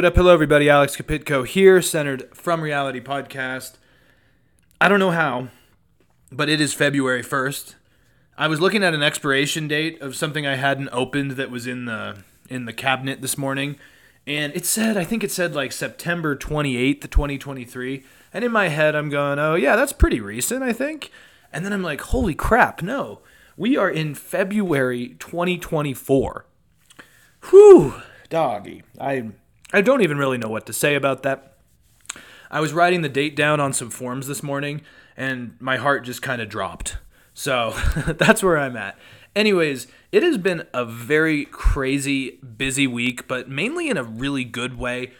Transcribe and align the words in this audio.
What 0.00 0.06
up? 0.06 0.16
Hello, 0.16 0.32
everybody. 0.32 0.70
Alex 0.70 0.96
Kapitko 0.96 1.46
here, 1.46 1.82
centered 1.82 2.34
from 2.34 2.62
Reality 2.62 3.02
Podcast. 3.02 3.74
I 4.80 4.88
don't 4.88 4.98
know 4.98 5.10
how, 5.10 5.48
but 6.32 6.48
it 6.48 6.58
is 6.58 6.72
February 6.72 7.22
1st. 7.22 7.74
I 8.38 8.48
was 8.48 8.62
looking 8.62 8.82
at 8.82 8.94
an 8.94 9.02
expiration 9.02 9.68
date 9.68 10.00
of 10.00 10.16
something 10.16 10.46
I 10.46 10.54
hadn't 10.54 10.88
opened 10.90 11.32
that 11.32 11.50
was 11.50 11.66
in 11.66 11.84
the 11.84 12.24
in 12.48 12.64
the 12.64 12.72
cabinet 12.72 13.20
this 13.20 13.36
morning, 13.36 13.76
and 14.26 14.56
it 14.56 14.64
said, 14.64 14.96
I 14.96 15.04
think 15.04 15.22
it 15.22 15.30
said 15.30 15.54
like 15.54 15.70
September 15.70 16.34
28th, 16.34 17.10
2023. 17.10 18.02
And 18.32 18.42
in 18.42 18.52
my 18.52 18.68
head, 18.68 18.96
I'm 18.96 19.10
going, 19.10 19.38
oh, 19.38 19.54
yeah, 19.54 19.76
that's 19.76 19.92
pretty 19.92 20.18
recent, 20.18 20.62
I 20.62 20.72
think. 20.72 21.10
And 21.52 21.62
then 21.62 21.74
I'm 21.74 21.82
like, 21.82 22.00
holy 22.00 22.34
crap, 22.34 22.80
no. 22.80 23.20
We 23.54 23.76
are 23.76 23.90
in 23.90 24.14
February 24.14 25.16
2024. 25.18 26.46
Whew, 27.50 27.94
doggy. 28.30 28.82
I 28.98 29.32
I 29.72 29.80
don't 29.80 30.02
even 30.02 30.18
really 30.18 30.38
know 30.38 30.48
what 30.48 30.66
to 30.66 30.72
say 30.72 30.94
about 30.94 31.22
that. 31.22 31.56
I 32.50 32.60
was 32.60 32.72
writing 32.72 33.02
the 33.02 33.08
date 33.08 33.36
down 33.36 33.60
on 33.60 33.72
some 33.72 33.90
forms 33.90 34.26
this 34.26 34.42
morning 34.42 34.82
and 35.16 35.54
my 35.60 35.76
heart 35.76 36.04
just 36.04 36.22
kind 36.22 36.42
of 36.42 36.48
dropped. 36.48 36.98
So, 37.34 37.74
that's 38.06 38.42
where 38.42 38.58
I'm 38.58 38.76
at. 38.76 38.98
Anyways, 39.36 39.86
it 40.10 40.22
has 40.24 40.38
been 40.38 40.66
a 40.74 40.84
very 40.84 41.44
crazy 41.44 42.32
busy 42.56 42.86
week, 42.86 43.28
but 43.28 43.48
mainly 43.48 43.88
in 43.88 43.96
a 43.96 44.02
really 44.02 44.44
good 44.44 44.76
way. 44.78 45.12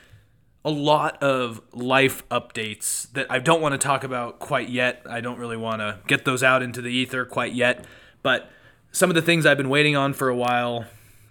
A 0.64 0.70
lot 0.70 1.22
of 1.22 1.62
life 1.72 2.28
updates 2.28 3.11
that 3.12 3.30
I 3.30 3.39
don't 3.39 3.62
want 3.62 3.72
to 3.72 3.78
talk 3.78 4.05
about 4.05 4.41
quite 4.41 4.69
yet. 4.69 5.02
I 5.08 5.20
don't 5.20 5.39
really 5.39 5.56
want 5.56 5.80
to 5.80 6.00
get 6.06 6.24
those 6.24 6.42
out 6.42 6.62
into 6.62 6.83
the 6.83 6.91
ether 6.91 7.24
quite 7.24 7.55
yet, 7.55 7.86
but 8.22 8.50
some 8.92 9.11
of 9.11 9.14
the 9.14 9.22
things 9.22 9.46
I've 9.46 9.56
been 9.56 9.70
waiting 9.70 9.96
on 9.96 10.12
for 10.12 10.28
a 10.28 10.36
while, 10.36 10.84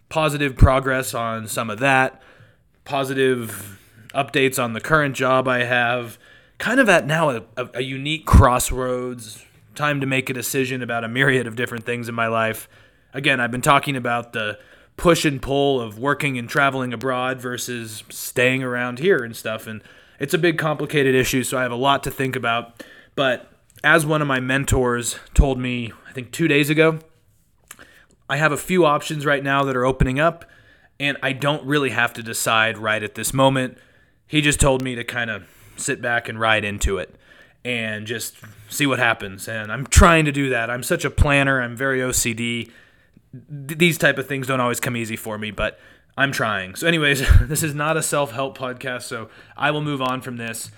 positive 0.08 0.56
progress 0.56 1.14
on 1.14 1.48
some 1.48 1.70
of 1.70 1.80
that, 1.80 2.22
positive 2.90 3.80
updates 4.16 4.62
on 4.62 4.74
the 4.74 4.82
current 4.82 5.16
job 5.16 5.48
I 5.48 5.64
have. 5.64 6.18
Kind 6.58 6.80
of 6.80 6.90
at 6.90 7.06
now 7.06 7.30
a, 7.30 7.44
a, 7.56 7.70
a, 7.76 7.82
unique 7.82 8.26
crossroads, 8.26 9.46
time 9.76 10.02
to 10.02 10.08
make 10.08 10.28
a 10.28 10.34
decision 10.34 10.82
about 10.82 11.04
a 11.04 11.08
myriad 11.08 11.46
of 11.46 11.56
different 11.56 11.86
things 11.86 12.10
in 12.10 12.16
my 12.16 12.26
life. 12.28 12.68
Again, 13.14 13.40
I've 13.40 13.52
been 13.52 13.62
talking 13.62 13.96
about 13.96 14.34
the 14.34 14.58
push 14.98 15.24
and 15.24 15.40
pull 15.40 15.80
of 15.80 16.00
working 16.00 16.40
and 16.40 16.50
traveling 16.50 16.92
abroad 16.92 17.40
versus 17.40 18.04
staying 18.10 18.64
around 18.64 18.98
here 18.98 19.24
and 19.24 19.36
stuff. 19.36 19.68
And 19.68 19.84
it's 20.20 20.34
a 20.34 20.40
big, 20.40 20.58
complicated 20.58 21.14
issue, 21.14 21.44
so 21.44 21.60
I 21.60 21.62
have 21.62 21.72
a 21.72 21.76
lot 21.76 22.04
to 22.06 22.12
think 22.12 22.36
about. 22.36 22.84
But 23.16 23.52
as 23.84 24.04
one 24.04 24.24
of 24.24 24.28
my 24.28 24.40
mentors 24.40 25.20
told 25.36 25.60
me, 25.60 25.94
I 26.10 26.12
think 26.12 26.32
two 26.32 26.48
days 26.48 26.72
ago, 26.72 26.98
I 28.28 28.38
have 28.38 28.52
a 28.52 28.58
few 28.58 28.84
options 28.84 29.28
right 29.28 29.44
now 29.44 29.64
that 29.64 29.76
are 29.76 29.86
opening 29.86 30.20
up 30.20 30.44
and 31.00 31.18
I 31.24 31.34
don't 31.34 31.66
really 31.66 31.92
have 31.92 32.14
to 32.14 32.24
decide 32.24 32.78
right 32.78 33.02
at 33.02 33.16
this 33.16 33.34
moment. 33.34 33.78
He 34.28 34.42
just 34.42 34.60
told 34.60 34.84
me 34.84 34.96
to 34.96 35.04
kind 35.04 35.30
of 35.30 35.44
sit 35.78 36.02
back 36.02 36.28
and 36.28 36.40
ride 36.40 36.66
into 36.66 36.98
it 36.98 37.16
and 37.64 38.06
just 38.06 38.36
see 38.70 38.86
what 38.86 39.00
happens. 39.00 39.48
And 39.48 39.72
I'm 39.72 39.88
trying 39.88 40.26
to 40.26 40.32
do 40.32 40.50
that. 40.50 40.70
I'm 40.70 40.84
such 40.84 41.06
a 41.06 41.10
planner. 41.10 41.62
I'm 41.62 41.76
very 41.76 42.00
OCD. 42.00 42.70
These 43.32 43.98
type 43.98 44.18
of 44.18 44.28
things 44.28 44.48
don't 44.48 44.60
always 44.60 44.80
come 44.80 44.98
easy 44.98 45.16
for 45.16 45.38
me, 45.38 45.52
but 45.52 45.80
I'm 46.18 46.32
trying. 46.32 46.76
So, 46.76 46.88
anyways, 46.88 47.24
this 47.42 47.64
is 47.64 47.74
not 47.74 47.98
a 47.98 48.04
self 48.04 48.32
help 48.32 48.58
podcast, 48.58 49.04
so 49.04 49.30
I 49.56 49.72
will 49.72 49.82
move 49.82 50.02
on 50.02 50.22
from 50.22 50.38
this. 50.38 50.72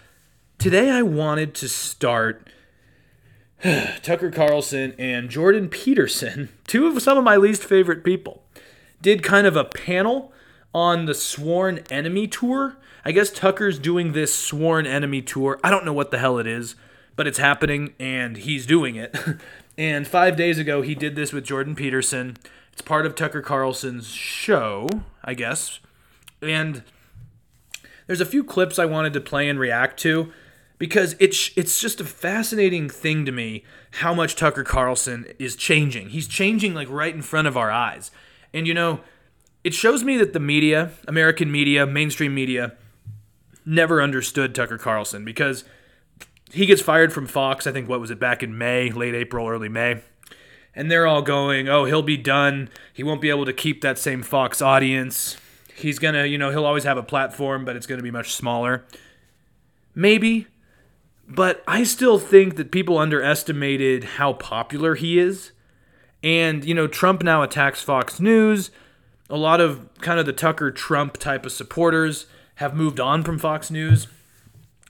Today, 0.58 0.92
I 0.92 1.02
wanted 1.02 1.56
to 1.56 1.68
start 1.68 2.48
Tucker 4.04 4.30
Carlson 4.30 4.94
and 5.00 5.30
Jordan 5.30 5.68
Peterson, 5.70 6.50
two 6.68 6.88
of 6.88 7.02
some 7.02 7.18
of 7.18 7.24
my 7.24 7.38
least 7.38 7.64
favorite 7.64 8.04
people 8.04 8.44
did 9.01 9.23
kind 9.23 9.47
of 9.47 9.56
a 9.56 9.66
panel 9.66 10.31
on 10.73 11.06
the 11.06 11.13
Sworn 11.13 11.79
Enemy 11.89 12.28
tour. 12.28 12.78
I 13.03 13.12
guess 13.12 13.31
Tucker's 13.31 13.79
doing 13.79 14.13
this 14.13 14.34
Sworn 14.34 14.85
Enemy 14.85 15.23
tour. 15.23 15.59
I 15.63 15.69
don't 15.69 15.85
know 15.85 15.94
what 15.94 16.12
the 16.12 16.19
hell 16.19 16.38
it 16.38 16.47
is, 16.47 16.75
but 17.16 17.28
it's 17.28 17.39
happening 17.39 17.94
and 18.00 18.38
he's 18.38 18.66
doing 18.66 18.95
it. 18.95 19.16
and 19.78 20.07
five 20.07 20.35
days 20.35 20.59
ago, 20.59 20.81
he 20.81 20.95
did 20.95 21.16
this 21.16 21.34
with 21.34 21.44
Jordan 21.44 21.75
Peterson. 21.75 22.38
It's 22.72 22.81
part 22.81 23.06
of 23.06 23.16
Tucker 23.16 23.41
Carlson's 23.41 24.07
show, 24.07 24.88
I 25.23 25.33
guess. 25.33 25.79
And 26.41 26.83
there's 28.07 28.22
a 28.22 28.25
few 28.25 28.44
clips 28.44 28.79
I 28.79 28.85
wanted 28.85 29.13
to 29.13 29.22
play 29.22 29.50
and 29.50 29.59
react 29.59 30.00
to 30.01 30.31
because 30.78 31.16
it's 31.19 31.51
it's 31.56 31.79
just 31.79 32.01
a 32.01 32.03
fascinating 32.06 32.89
thing 32.89 33.23
to 33.25 33.31
me 33.31 33.63
how 33.91 34.13
much 34.13 34.35
Tucker 34.35 34.63
Carlson 34.63 35.28
is 35.38 35.56
changing. 35.56 36.09
He's 36.09 36.28
changing 36.28 36.73
like 36.73 36.89
right 36.89 37.13
in 37.13 37.22
front 37.22 37.47
of 37.47 37.56
our 37.56 37.69
eyes. 37.69 38.09
And 38.53 38.67
you 38.67 38.73
know, 38.73 39.01
it 39.63 39.73
shows 39.73 40.03
me 40.03 40.17
that 40.17 40.34
the 40.34 40.39
media, 40.39 40.91
American 41.07 41.51
media, 41.51 41.85
mainstream 41.85 42.34
media, 42.34 42.73
never 43.66 44.01
understood 44.01 44.56
Tucker 44.56 44.78
Carlson 44.78 45.23
because 45.23 45.63
he 46.51 46.66
gets 46.66 46.81
fired 46.81 47.13
from 47.13 47.28
Fox, 47.28 47.66
I 47.66 47.72
think, 47.72 47.88
what 47.88 48.01
was 48.01 48.12
it, 48.12 48.19
back 48.19 48.44
in 48.44 48.57
May, 48.57 48.89
late 48.91 49.16
April, 49.16 49.47
early 49.47 49.69
May. 49.69 50.01
And 50.75 50.89
they're 50.89 51.07
all 51.07 51.22
going, 51.22 51.69
oh, 51.69 51.85
he'll 51.85 52.01
be 52.01 52.17
done. 52.17 52.69
He 52.94 53.03
won't 53.03 53.22
be 53.22 53.29
able 53.29 53.45
to 53.45 53.53
keep 53.53 53.81
that 53.81 53.97
same 53.97 54.23
Fox 54.23 54.62
audience. 54.62 55.38
He's 55.75 56.00
going 56.00 56.13
to, 56.13 56.28
you 56.28 56.38
know, 56.38 56.50
he'll 56.50 56.66
always 56.66 56.83
have 56.83 56.97
a 56.97 57.03
platform, 57.03 57.66
but 57.66 57.75
it's 57.75 57.88
going 57.88 58.00
to 58.00 58.03
be 58.03 58.12
much 58.12 58.33
smaller. 58.33 58.85
Maybe. 59.94 60.47
But 61.28 61.63
I 61.68 61.83
still 61.83 62.19
think 62.19 62.56
that 62.56 62.72
people 62.72 62.97
underestimated 62.97 64.03
how 64.03 64.33
popular 64.33 64.95
he 64.95 65.19
is. 65.19 65.51
And, 66.24 66.64
you 66.64 66.74
know, 66.74 66.88
Trump 66.88 67.24
now 67.24 67.42
attacks 67.42 67.82
Fox 67.82 68.20
News. 68.20 68.72
A 69.30 69.38
lot 69.38 69.62
of 69.62 69.88
kind 70.02 70.20
of 70.20 70.26
the 70.26 70.34
Tucker 70.34 70.72
Trump 70.72 71.18
type 71.18 71.46
of 71.46 71.52
supporters 71.52 72.28
have 72.56 72.76
moved 72.76 73.00
on 73.00 73.24
from 73.24 73.40
Fox 73.40 73.72
News. 73.72 74.08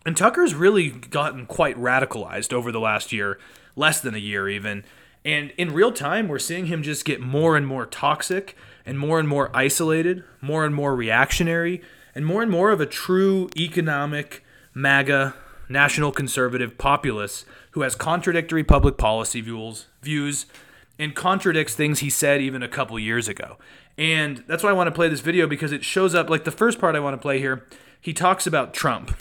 And 0.05 0.17
Tucker's 0.17 0.55
really 0.55 0.89
gotten 0.89 1.45
quite 1.45 1.77
radicalized 1.77 2.51
over 2.51 2.71
the 2.71 2.79
last 2.79 3.11
year, 3.11 3.39
less 3.75 4.01
than 4.01 4.15
a 4.15 4.19
year 4.19 4.49
even. 4.49 4.83
And 5.23 5.51
in 5.57 5.73
real 5.73 5.91
time, 5.91 6.27
we're 6.27 6.39
seeing 6.39 6.65
him 6.65 6.81
just 6.81 7.05
get 7.05 7.21
more 7.21 7.55
and 7.55 7.67
more 7.67 7.85
toxic 7.85 8.57
and 8.85 8.97
more 8.97 9.19
and 9.19 9.27
more 9.27 9.55
isolated, 9.55 10.23
more 10.41 10.65
and 10.65 10.73
more 10.73 10.95
reactionary, 10.95 11.81
and 12.15 12.25
more 12.25 12.41
and 12.41 12.49
more 12.49 12.71
of 12.71 12.81
a 12.81 12.85
true 12.87 13.47
economic 13.55 14.43
MAGA 14.73 15.35
national 15.69 16.11
conservative 16.11 16.77
populace 16.77 17.45
who 17.71 17.81
has 17.81 17.95
contradictory 17.95 18.63
public 18.63 18.97
policy 18.97 19.39
views, 19.39 19.85
views 20.01 20.47
and 21.01 21.15
contradicts 21.15 21.73
things 21.73 21.99
he 21.99 22.11
said 22.11 22.41
even 22.41 22.61
a 22.61 22.67
couple 22.67 22.97
years 22.99 23.27
ago. 23.27 23.57
And 23.97 24.43
that's 24.47 24.61
why 24.61 24.69
I 24.69 24.73
want 24.73 24.87
to 24.87 24.91
play 24.91 25.09
this 25.09 25.19
video 25.19 25.47
because 25.47 25.71
it 25.71 25.83
shows 25.83 26.13
up 26.13 26.29
like 26.29 26.43
the 26.43 26.51
first 26.51 26.77
part 26.77 26.95
I 26.95 26.99
want 26.99 27.15
to 27.15 27.21
play 27.21 27.39
here. 27.39 27.65
He 27.99 28.13
talks 28.13 28.45
about 28.45 28.71
Trump. 28.71 29.17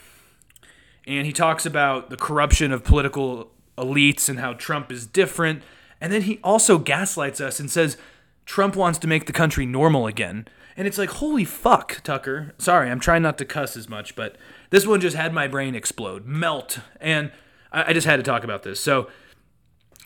And 1.06 1.26
he 1.26 1.32
talks 1.32 1.64
about 1.64 2.10
the 2.10 2.18
corruption 2.18 2.70
of 2.70 2.84
political 2.84 3.50
elites 3.78 4.28
and 4.28 4.38
how 4.38 4.52
Trump 4.52 4.92
is 4.92 5.06
different. 5.06 5.62
And 6.02 6.12
then 6.12 6.22
he 6.22 6.38
also 6.44 6.76
gaslights 6.76 7.40
us 7.40 7.58
and 7.58 7.70
says 7.70 7.96
Trump 8.44 8.76
wants 8.76 8.98
to 8.98 9.08
make 9.08 9.24
the 9.24 9.32
country 9.32 9.64
normal 9.64 10.06
again. 10.06 10.46
And 10.76 10.86
it's 10.86 10.98
like, 10.98 11.10
holy 11.10 11.46
fuck, 11.46 12.02
Tucker. 12.04 12.52
Sorry, 12.58 12.90
I'm 12.90 13.00
trying 13.00 13.22
not 13.22 13.38
to 13.38 13.46
cuss 13.46 13.74
as 13.74 13.88
much, 13.88 14.14
but 14.14 14.36
this 14.68 14.86
one 14.86 15.00
just 15.00 15.16
had 15.16 15.32
my 15.32 15.48
brain 15.48 15.74
explode, 15.74 16.26
melt. 16.26 16.80
And 17.00 17.32
I, 17.72 17.94
just 17.94 18.06
had 18.06 18.16
to 18.16 18.22
talk 18.22 18.44
about 18.44 18.64
this. 18.64 18.80
So 18.80 19.08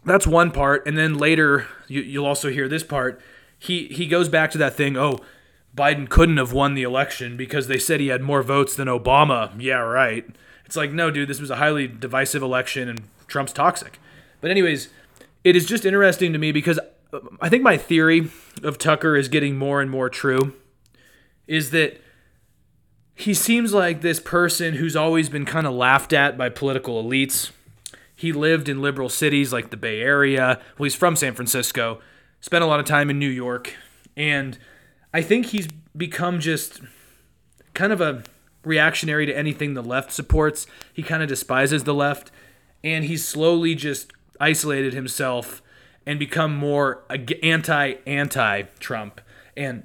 that's 0.04 0.26
one 0.26 0.50
part, 0.50 0.87
and 0.87 0.97
then 0.97 1.19
later 1.19 1.67
you, 1.88 2.00
you'll 2.02 2.26
also 2.26 2.50
hear 2.50 2.69
this 2.69 2.82
part. 2.82 3.20
He 3.58 3.87
he 3.88 4.06
goes 4.06 4.28
back 4.28 4.50
to 4.52 4.58
that 4.58 4.75
thing. 4.75 4.96
Oh, 4.96 5.20
Biden 5.76 6.08
couldn't 6.08 6.37
have 6.37 6.52
won 6.52 6.75
the 6.75 6.82
election 6.82 7.37
because 7.37 7.67
they 7.67 7.78
said 7.78 8.00
he 8.00 8.08
had 8.08 8.23
more 8.23 8.43
votes 8.43 8.76
than 8.76 8.87
Obama. 8.87 9.52
Yeah, 9.58 9.78
right. 9.78 10.25
It's 10.64 10.76
like, 10.76 10.93
no, 10.93 11.11
dude, 11.11 11.28
this 11.28 11.40
was 11.40 11.50
a 11.50 11.56
highly 11.56 11.87
divisive 11.87 12.43
election 12.43 12.88
and 12.88 13.02
Trump's 13.26 13.52
toxic. 13.52 13.99
But, 14.40 14.50
anyways, 14.50 14.88
it 15.43 15.56
is 15.56 15.67
just 15.67 15.84
interesting 15.84 16.32
to 16.32 16.38
me 16.38 16.52
because 16.52 16.78
uh, 17.12 17.20
I 17.40 17.49
think 17.49 17.62
my 17.62 17.76
theory 17.76 18.31
of 18.62 18.78
Tucker 18.78 19.17
is 19.17 19.28
getting 19.28 19.56
more 19.56 19.81
and 19.81 19.90
more 19.90 20.08
true 20.08 20.55
is 21.46 21.70
that 21.70 22.00
he 23.14 23.34
seems 23.34 23.75
like 23.75 24.00
this 24.00 24.20
person 24.20 24.75
who's 24.75 24.96
always 24.96 25.28
been 25.28 25.44
kind 25.44 25.67
of 25.67 25.75
laughed 25.75 26.12
at 26.12 26.38
by 26.38 26.49
political 26.49 27.02
elites 27.02 27.50
he 28.14 28.32
lived 28.32 28.69
in 28.69 28.81
liberal 28.81 29.08
cities 29.08 29.52
like 29.52 29.70
the 29.70 29.76
Bay 29.76 30.00
Area. 30.00 30.61
Well, 30.78 30.84
he's 30.84 30.94
from 30.94 31.16
San 31.16 31.34
Francisco, 31.34 32.00
spent 32.40 32.64
a 32.64 32.66
lot 32.66 32.81
of 32.81 32.87
time 32.87 33.11
in 33.11 33.19
New 33.19 33.28
York, 33.28 33.75
and 34.16 34.58
I 35.12 35.22
think 35.22 35.46
he's 35.46 35.69
become 35.96 36.40
just 36.40 36.81
kind 37.75 37.93
of 37.93 38.00
a 38.00 38.22
reactionary 38.64 39.26
to 39.26 39.37
anything 39.37 39.75
the 39.75 39.82
left 39.82 40.12
supports. 40.12 40.66
He 40.93 41.02
kind 41.02 41.22
of 41.22 41.28
despises 41.28 41.84
the 41.84 41.94
left, 41.94 42.31
and 42.82 43.05
he's 43.05 43.26
slowly 43.26 43.75
just 43.75 44.12
isolated 44.40 44.94
himself 44.94 45.62
and 46.06 46.19
become 46.19 46.55
more 46.55 47.05
anti 47.43 47.94
anti 48.06 48.62
Trump 48.78 49.20
and 49.56 49.84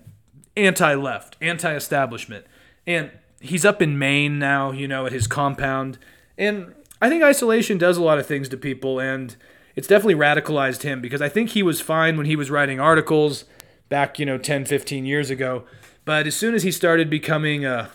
anti 0.57 0.93
left, 0.95 1.37
anti 1.41 1.73
establishment. 1.75 2.45
And 2.85 3.11
he's 3.39 3.65
up 3.65 3.81
in 3.81 3.97
Maine 3.97 4.39
now, 4.39 4.71
you 4.71 4.87
know, 4.87 5.05
at 5.05 5.11
his 5.11 5.27
compound. 5.27 5.97
And 6.37 6.73
I 7.01 7.09
think 7.09 7.23
isolation 7.23 7.77
does 7.77 7.97
a 7.97 8.03
lot 8.03 8.19
of 8.19 8.25
things 8.25 8.49
to 8.49 8.57
people, 8.57 8.99
and 8.99 9.35
it's 9.75 9.87
definitely 9.87 10.15
radicalized 10.15 10.83
him 10.83 11.01
because 11.01 11.21
I 11.21 11.29
think 11.29 11.51
he 11.51 11.63
was 11.63 11.79
fine 11.79 12.17
when 12.17 12.25
he 12.25 12.35
was 12.35 12.51
writing 12.51 12.79
articles 12.79 13.45
back, 13.87 14.19
you 14.19 14.25
know, 14.25 14.37
10, 14.37 14.65
15 14.65 15.05
years 15.05 15.29
ago. 15.29 15.63
But 16.05 16.27
as 16.27 16.35
soon 16.35 16.55
as 16.55 16.63
he 16.63 16.71
started 16.71 17.09
becoming 17.09 17.65
a 17.65 17.89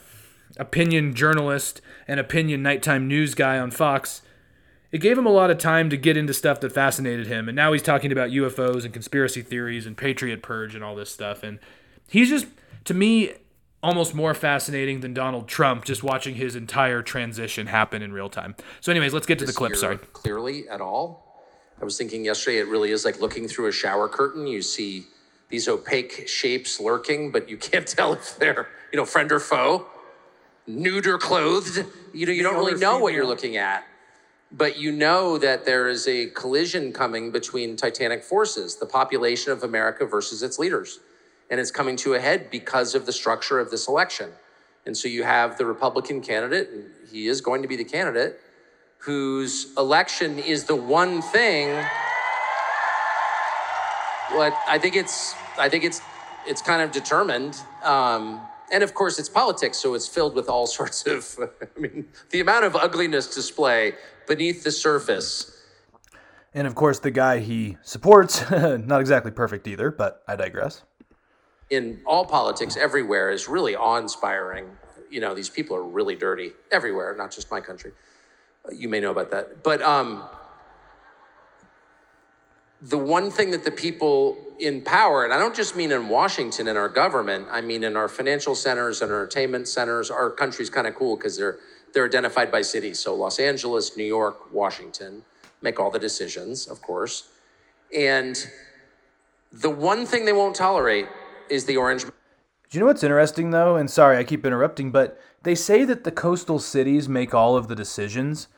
opinion 0.56 1.14
journalist 1.14 1.80
and 2.06 2.20
opinion 2.20 2.62
nighttime 2.62 3.08
news 3.08 3.34
guy 3.34 3.58
on 3.58 3.70
Fox, 3.70 4.22
it 4.92 4.98
gave 4.98 5.18
him 5.18 5.26
a 5.26 5.30
lot 5.30 5.50
of 5.50 5.58
time 5.58 5.90
to 5.90 5.96
get 5.96 6.16
into 6.16 6.32
stuff 6.32 6.60
that 6.60 6.72
fascinated 6.72 7.26
him. 7.26 7.48
And 7.48 7.56
now 7.56 7.72
he's 7.72 7.82
talking 7.82 8.12
about 8.12 8.30
UFOs 8.30 8.84
and 8.84 8.92
conspiracy 8.92 9.42
theories 9.42 9.86
and 9.86 9.96
Patriot 9.96 10.42
Purge 10.42 10.74
and 10.74 10.84
all 10.84 10.94
this 10.94 11.10
stuff. 11.10 11.42
And 11.42 11.58
he's 12.08 12.28
just, 12.28 12.46
to 12.84 12.94
me, 12.94 13.32
almost 13.84 14.14
more 14.14 14.32
fascinating 14.32 15.00
than 15.00 15.12
Donald 15.12 15.46
Trump 15.46 15.84
just 15.84 16.02
watching 16.02 16.34
his 16.34 16.56
entire 16.56 17.02
transition 17.02 17.66
happen 17.66 18.00
in 18.00 18.12
real 18.12 18.30
time. 18.30 18.56
So, 18.80 18.90
anyways, 18.90 19.12
let's 19.12 19.26
get 19.26 19.38
to 19.40 19.44
the 19.44 19.52
clip. 19.52 19.76
Sorry. 19.76 19.98
Clearly, 19.98 20.66
at 20.68 20.80
all. 20.80 21.22
I 21.80 21.84
was 21.84 21.98
thinking 21.98 22.24
yesterday, 22.24 22.58
it 22.58 22.68
really 22.68 22.92
is 22.92 23.04
like 23.04 23.20
looking 23.20 23.46
through 23.46 23.66
a 23.66 23.72
shower 23.72 24.08
curtain. 24.08 24.46
You 24.46 24.62
see 24.62 25.06
these 25.50 25.68
opaque 25.68 26.26
shapes 26.26 26.80
lurking, 26.80 27.30
but 27.30 27.48
you 27.50 27.58
can't 27.58 27.86
tell 27.96 28.14
if 28.14 28.38
they're, 28.38 28.68
you 28.90 28.96
know, 28.96 29.04
friend 29.04 29.30
or 29.30 29.40
foe, 29.40 29.86
nude 30.66 31.06
or 31.06 31.18
clothed. 31.18 31.84
You 32.14 32.26
know, 32.26 32.32
you 32.32 32.42
don't 32.42 32.56
really 32.56 32.80
know 32.80 32.98
what 32.98 33.12
you're 33.12 33.26
looking 33.26 33.58
at. 33.58 33.84
But 34.50 34.78
you 34.78 34.92
know 34.92 35.36
that 35.38 35.66
there 35.66 35.88
is 35.88 36.06
a 36.06 36.28
collision 36.28 36.92
coming 36.92 37.32
between 37.32 37.76
titanic 37.76 38.22
forces, 38.22 38.76
the 38.76 38.86
population 38.86 39.52
of 39.52 39.62
America 39.62 40.06
versus 40.06 40.42
its 40.42 40.58
leaders. 40.58 41.00
And 41.50 41.60
it's 41.60 41.70
coming 41.70 41.96
to 41.96 42.14
a 42.14 42.20
head 42.20 42.50
because 42.50 42.94
of 42.94 43.06
the 43.06 43.12
structure 43.12 43.58
of 43.58 43.70
this 43.70 43.86
election. 43.88 44.30
And 44.86 44.96
so 44.96 45.08
you 45.08 45.22
have 45.22 45.56
the 45.56 45.66
Republican 45.66 46.20
candidate, 46.20 46.68
and 46.70 46.84
he 47.10 47.26
is 47.26 47.40
going 47.40 47.62
to 47.62 47.68
be 47.68 47.76
the 47.76 47.84
candidate, 47.84 48.40
whose 48.98 49.72
election 49.76 50.38
is 50.38 50.64
the 50.64 50.76
one 50.76 51.22
thing. 51.22 51.68
What 54.32 54.54
I 54.66 54.78
think 54.78 54.96
it's, 54.96 55.34
I 55.58 55.68
think 55.68 55.84
it's, 55.84 56.00
it's 56.46 56.60
kind 56.60 56.82
of 56.82 56.90
determined. 56.90 57.56
Um, 57.82 58.40
and 58.72 58.82
of 58.82 58.94
course, 58.94 59.18
it's 59.18 59.28
politics, 59.28 59.78
so 59.78 59.94
it's 59.94 60.08
filled 60.08 60.34
with 60.34 60.48
all 60.48 60.66
sorts 60.78 61.06
of. 61.06 61.38
I 61.62 61.80
mean, 61.80 62.08
the 62.30 62.40
amount 62.40 62.64
of 62.64 62.76
ugliness 62.76 63.34
display 63.34 63.94
beneath 64.26 64.64
the 64.64 64.70
surface. 64.70 65.50
And 66.52 66.66
of 66.66 66.74
course, 66.74 67.00
the 67.00 67.10
guy 67.10 67.40
he 67.40 67.78
supports, 67.82 68.48
not 68.50 69.00
exactly 69.00 69.32
perfect 69.32 69.66
either, 69.66 69.90
but 69.90 70.22
I 70.28 70.36
digress. 70.36 70.82
In 71.70 72.00
all 72.06 72.24
politics, 72.24 72.76
everywhere, 72.76 73.30
is 73.30 73.48
really 73.48 73.74
awe 73.74 73.96
inspiring. 73.96 74.66
You 75.10 75.20
know, 75.20 75.34
these 75.34 75.48
people 75.48 75.76
are 75.76 75.82
really 75.82 76.16
dirty 76.16 76.52
everywhere, 76.70 77.14
not 77.16 77.30
just 77.30 77.50
my 77.50 77.60
country. 77.60 77.92
You 78.72 78.88
may 78.88 79.00
know 79.00 79.10
about 79.10 79.30
that. 79.30 79.62
But 79.62 79.82
um, 79.82 80.24
the 82.80 82.98
one 82.98 83.30
thing 83.30 83.50
that 83.52 83.64
the 83.64 83.70
people 83.70 84.36
in 84.58 84.82
power, 84.82 85.24
and 85.24 85.32
I 85.32 85.38
don't 85.38 85.54
just 85.54 85.74
mean 85.74 85.90
in 85.90 86.08
Washington 86.08 86.68
in 86.68 86.76
our 86.76 86.88
government, 86.88 87.48
I 87.50 87.60
mean 87.60 87.82
in 87.82 87.96
our 87.96 88.08
financial 88.08 88.54
centers 88.54 89.00
and 89.00 89.10
entertainment 89.10 89.68
centers, 89.68 90.10
our 90.10 90.30
country's 90.30 90.70
kind 90.70 90.86
of 90.86 90.94
cool 90.94 91.16
because 91.16 91.36
they're 91.36 91.58
they're 91.94 92.06
identified 92.06 92.50
by 92.50 92.60
cities. 92.60 92.98
So 92.98 93.14
Los 93.14 93.38
Angeles, 93.38 93.96
New 93.96 94.04
York, 94.04 94.52
Washington 94.52 95.22
make 95.62 95.78
all 95.78 95.90
the 95.90 95.98
decisions, 95.98 96.66
of 96.66 96.82
course. 96.82 97.28
And 97.96 98.36
the 99.52 99.70
one 99.70 100.04
thing 100.04 100.24
they 100.24 100.32
won't 100.32 100.56
tolerate 100.56 101.06
is 101.48 101.66
the 101.66 101.76
orange. 101.76 102.04
Do 102.04 102.10
you 102.70 102.80
know 102.80 102.86
what's 102.86 103.02
interesting 103.02 103.50
though? 103.50 103.76
And 103.76 103.90
sorry, 103.90 104.16
I 104.16 104.24
keep 104.24 104.44
interrupting, 104.44 104.90
but 104.90 105.20
they 105.42 105.54
say 105.54 105.84
that 105.84 106.04
the 106.04 106.10
coastal 106.10 106.58
cities 106.58 107.08
make 107.08 107.34
all 107.34 107.56
of 107.56 107.68
the 107.68 107.76
decisions. 107.76 108.48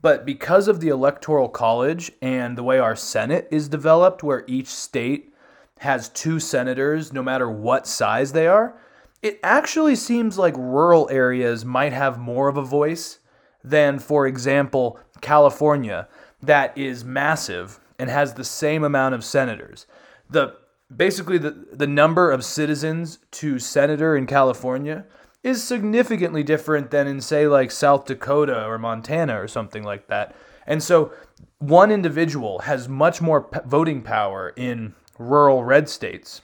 But 0.00 0.26
because 0.26 0.68
of 0.68 0.80
the 0.80 0.88
Electoral 0.88 1.48
College 1.48 2.12
and 2.20 2.58
the 2.58 2.62
way 2.62 2.78
our 2.78 2.94
Senate 2.94 3.48
is 3.50 3.68
developed, 3.68 4.22
where 4.22 4.44
each 4.46 4.68
state 4.68 5.32
has 5.78 6.08
two 6.10 6.38
senators, 6.38 7.12
no 7.12 7.22
matter 7.22 7.50
what 7.50 7.86
size 7.86 8.32
they 8.32 8.46
are, 8.46 8.76
it 9.22 9.40
actually 9.42 9.96
seems 9.96 10.36
like 10.36 10.54
rural 10.56 11.08
areas 11.10 11.64
might 11.64 11.94
have 11.94 12.18
more 12.18 12.48
of 12.48 12.58
a 12.58 12.62
voice 12.62 13.20
than, 13.62 13.98
for 13.98 14.26
example, 14.26 14.98
California, 15.22 16.06
that 16.42 16.76
is 16.76 17.04
massive 17.04 17.80
and 17.98 18.10
has 18.10 18.34
the 18.34 18.44
same 18.44 18.84
amount 18.84 19.14
of 19.14 19.24
senators. 19.24 19.86
The 20.28 20.54
basically 20.94 21.38
the, 21.38 21.66
the 21.72 21.86
number 21.86 22.30
of 22.30 22.44
citizens 22.44 23.18
to 23.32 23.58
senator 23.58 24.16
in 24.16 24.26
California 24.26 25.04
is 25.42 25.62
significantly 25.62 26.42
different 26.42 26.90
than 26.90 27.06
in, 27.06 27.20
say, 27.20 27.46
like 27.46 27.70
South 27.70 28.06
Dakota 28.06 28.64
or 28.64 28.78
Montana 28.78 29.40
or 29.40 29.46
something 29.46 29.82
like 29.82 30.06
that. 30.08 30.34
And 30.66 30.82
so 30.82 31.12
one 31.58 31.90
individual 31.90 32.60
has 32.60 32.88
much 32.88 33.20
more 33.20 33.42
p- 33.42 33.60
voting 33.66 34.02
power 34.02 34.54
in 34.56 34.94
rural 35.18 35.62
red 35.62 35.88
states 35.88 36.40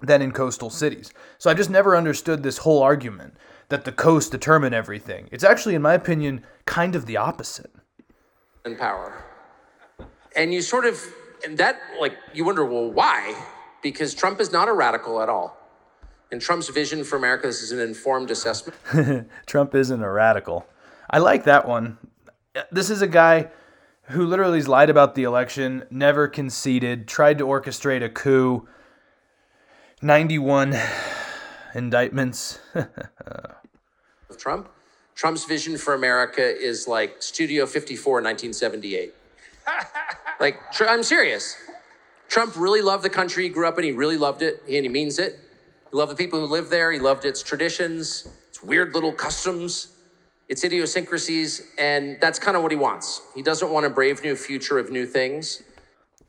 than 0.00 0.22
in 0.22 0.30
coastal 0.30 0.70
cities. 0.70 1.12
So 1.38 1.50
I 1.50 1.54
just 1.54 1.70
never 1.70 1.96
understood 1.96 2.42
this 2.42 2.58
whole 2.58 2.82
argument 2.82 3.34
that 3.68 3.84
the 3.84 3.92
coast 3.92 4.30
determine 4.30 4.72
everything. 4.72 5.28
It's 5.32 5.42
actually, 5.42 5.74
in 5.74 5.82
my 5.82 5.94
opinion, 5.94 6.44
kind 6.66 6.94
of 6.94 7.06
the 7.06 7.16
opposite. 7.16 7.72
And 8.64 8.78
power. 8.78 9.24
And 10.36 10.54
you 10.54 10.62
sort 10.62 10.84
of, 10.84 11.04
and 11.44 11.58
that, 11.58 11.80
like, 11.98 12.16
you 12.32 12.44
wonder, 12.44 12.64
well, 12.64 12.90
why? 12.90 13.34
Because 13.86 14.14
Trump 14.14 14.40
is 14.40 14.50
not 14.50 14.66
a 14.66 14.72
radical 14.72 15.22
at 15.22 15.28
all. 15.28 15.56
And 16.32 16.40
Trump's 16.40 16.68
vision 16.68 17.04
for 17.04 17.14
America 17.14 17.46
this 17.46 17.62
is 17.62 17.70
an 17.70 17.78
informed 17.78 18.32
assessment. 18.32 18.76
Trump 19.46 19.76
isn't 19.76 20.02
a 20.02 20.10
radical. 20.10 20.66
I 21.08 21.18
like 21.18 21.44
that 21.44 21.68
one. 21.68 21.96
This 22.72 22.90
is 22.90 23.00
a 23.00 23.06
guy 23.06 23.48
who 24.08 24.26
literally 24.26 24.60
lied 24.62 24.90
about 24.90 25.14
the 25.14 25.22
election, 25.22 25.84
never 25.88 26.26
conceded, 26.26 27.06
tried 27.06 27.38
to 27.38 27.44
orchestrate 27.44 28.02
a 28.02 28.08
coup. 28.08 28.66
91 30.02 30.76
indictments. 31.76 32.58
Trump. 34.36 34.68
Trump's 35.14 35.44
vision 35.44 35.78
for 35.78 35.94
America 35.94 36.42
is 36.42 36.88
like 36.88 37.22
Studio 37.22 37.66
54 37.66 38.14
1978. 38.14 39.14
like, 40.40 40.60
I'm 40.80 41.04
serious. 41.04 41.56
Trump 42.28 42.54
really 42.56 42.82
loved 42.82 43.04
the 43.04 43.10
country 43.10 43.44
he 43.44 43.48
grew 43.48 43.66
up 43.66 43.78
in. 43.78 43.84
He 43.84 43.92
really 43.92 44.16
loved 44.16 44.42
it, 44.42 44.62
and 44.66 44.84
he 44.84 44.88
means 44.88 45.18
it. 45.18 45.38
He 45.90 45.96
loved 45.96 46.12
the 46.12 46.16
people 46.16 46.40
who 46.40 46.46
live 46.46 46.70
there. 46.70 46.92
He 46.92 46.98
loved 46.98 47.24
its 47.24 47.42
traditions, 47.42 48.28
its 48.48 48.62
weird 48.62 48.94
little 48.94 49.12
customs, 49.12 49.96
its 50.48 50.64
idiosyncrasies, 50.64 51.62
and 51.78 52.18
that's 52.20 52.38
kind 52.38 52.56
of 52.56 52.62
what 52.62 52.72
he 52.72 52.76
wants. 52.76 53.22
He 53.34 53.42
doesn't 53.42 53.70
want 53.70 53.86
a 53.86 53.90
brave 53.90 54.22
new 54.22 54.36
future 54.36 54.78
of 54.78 54.90
new 54.90 55.06
things. 55.06 55.62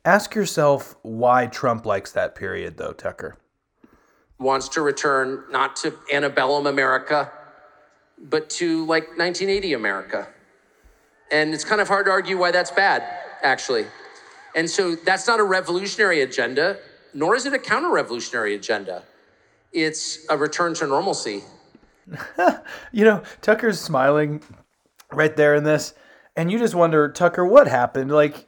Ask 0.04 0.34
yourself 0.34 0.96
why 1.02 1.46
Trump 1.46 1.84
likes 1.84 2.12
that 2.12 2.34
period, 2.34 2.76
though, 2.76 2.92
Tucker. 2.92 3.36
Wants 4.38 4.68
to 4.70 4.80
return 4.80 5.44
not 5.50 5.76
to 5.76 5.94
antebellum 6.12 6.66
America, 6.66 7.30
but 8.18 8.48
to 8.50 8.86
like 8.86 9.08
1980 9.18 9.72
America. 9.74 10.28
And 11.30 11.52
it's 11.52 11.64
kind 11.64 11.80
of 11.80 11.88
hard 11.88 12.06
to 12.06 12.12
argue 12.12 12.38
why 12.38 12.50
that's 12.50 12.70
bad, 12.70 13.02
actually. 13.42 13.86
And 14.58 14.68
so 14.68 14.96
that's 14.96 15.28
not 15.28 15.38
a 15.38 15.44
revolutionary 15.44 16.20
agenda, 16.20 16.78
nor 17.14 17.36
is 17.36 17.46
it 17.46 17.52
a 17.52 17.58
counter 17.58 17.90
revolutionary 17.90 18.54
agenda 18.54 19.04
it's 19.72 20.26
a 20.28 20.36
return 20.36 20.74
to 20.74 20.86
normalcy. 20.86 21.42
you 22.92 23.04
know, 23.04 23.22
Tucker's 23.42 23.80
smiling 23.80 24.42
right 25.12 25.36
there 25.36 25.54
in 25.54 25.64
this, 25.64 25.94
and 26.36 26.50
you 26.50 26.58
just 26.58 26.74
wonder, 26.74 27.10
Tucker, 27.10 27.44
what 27.44 27.68
happened? 27.68 28.10
Like, 28.10 28.46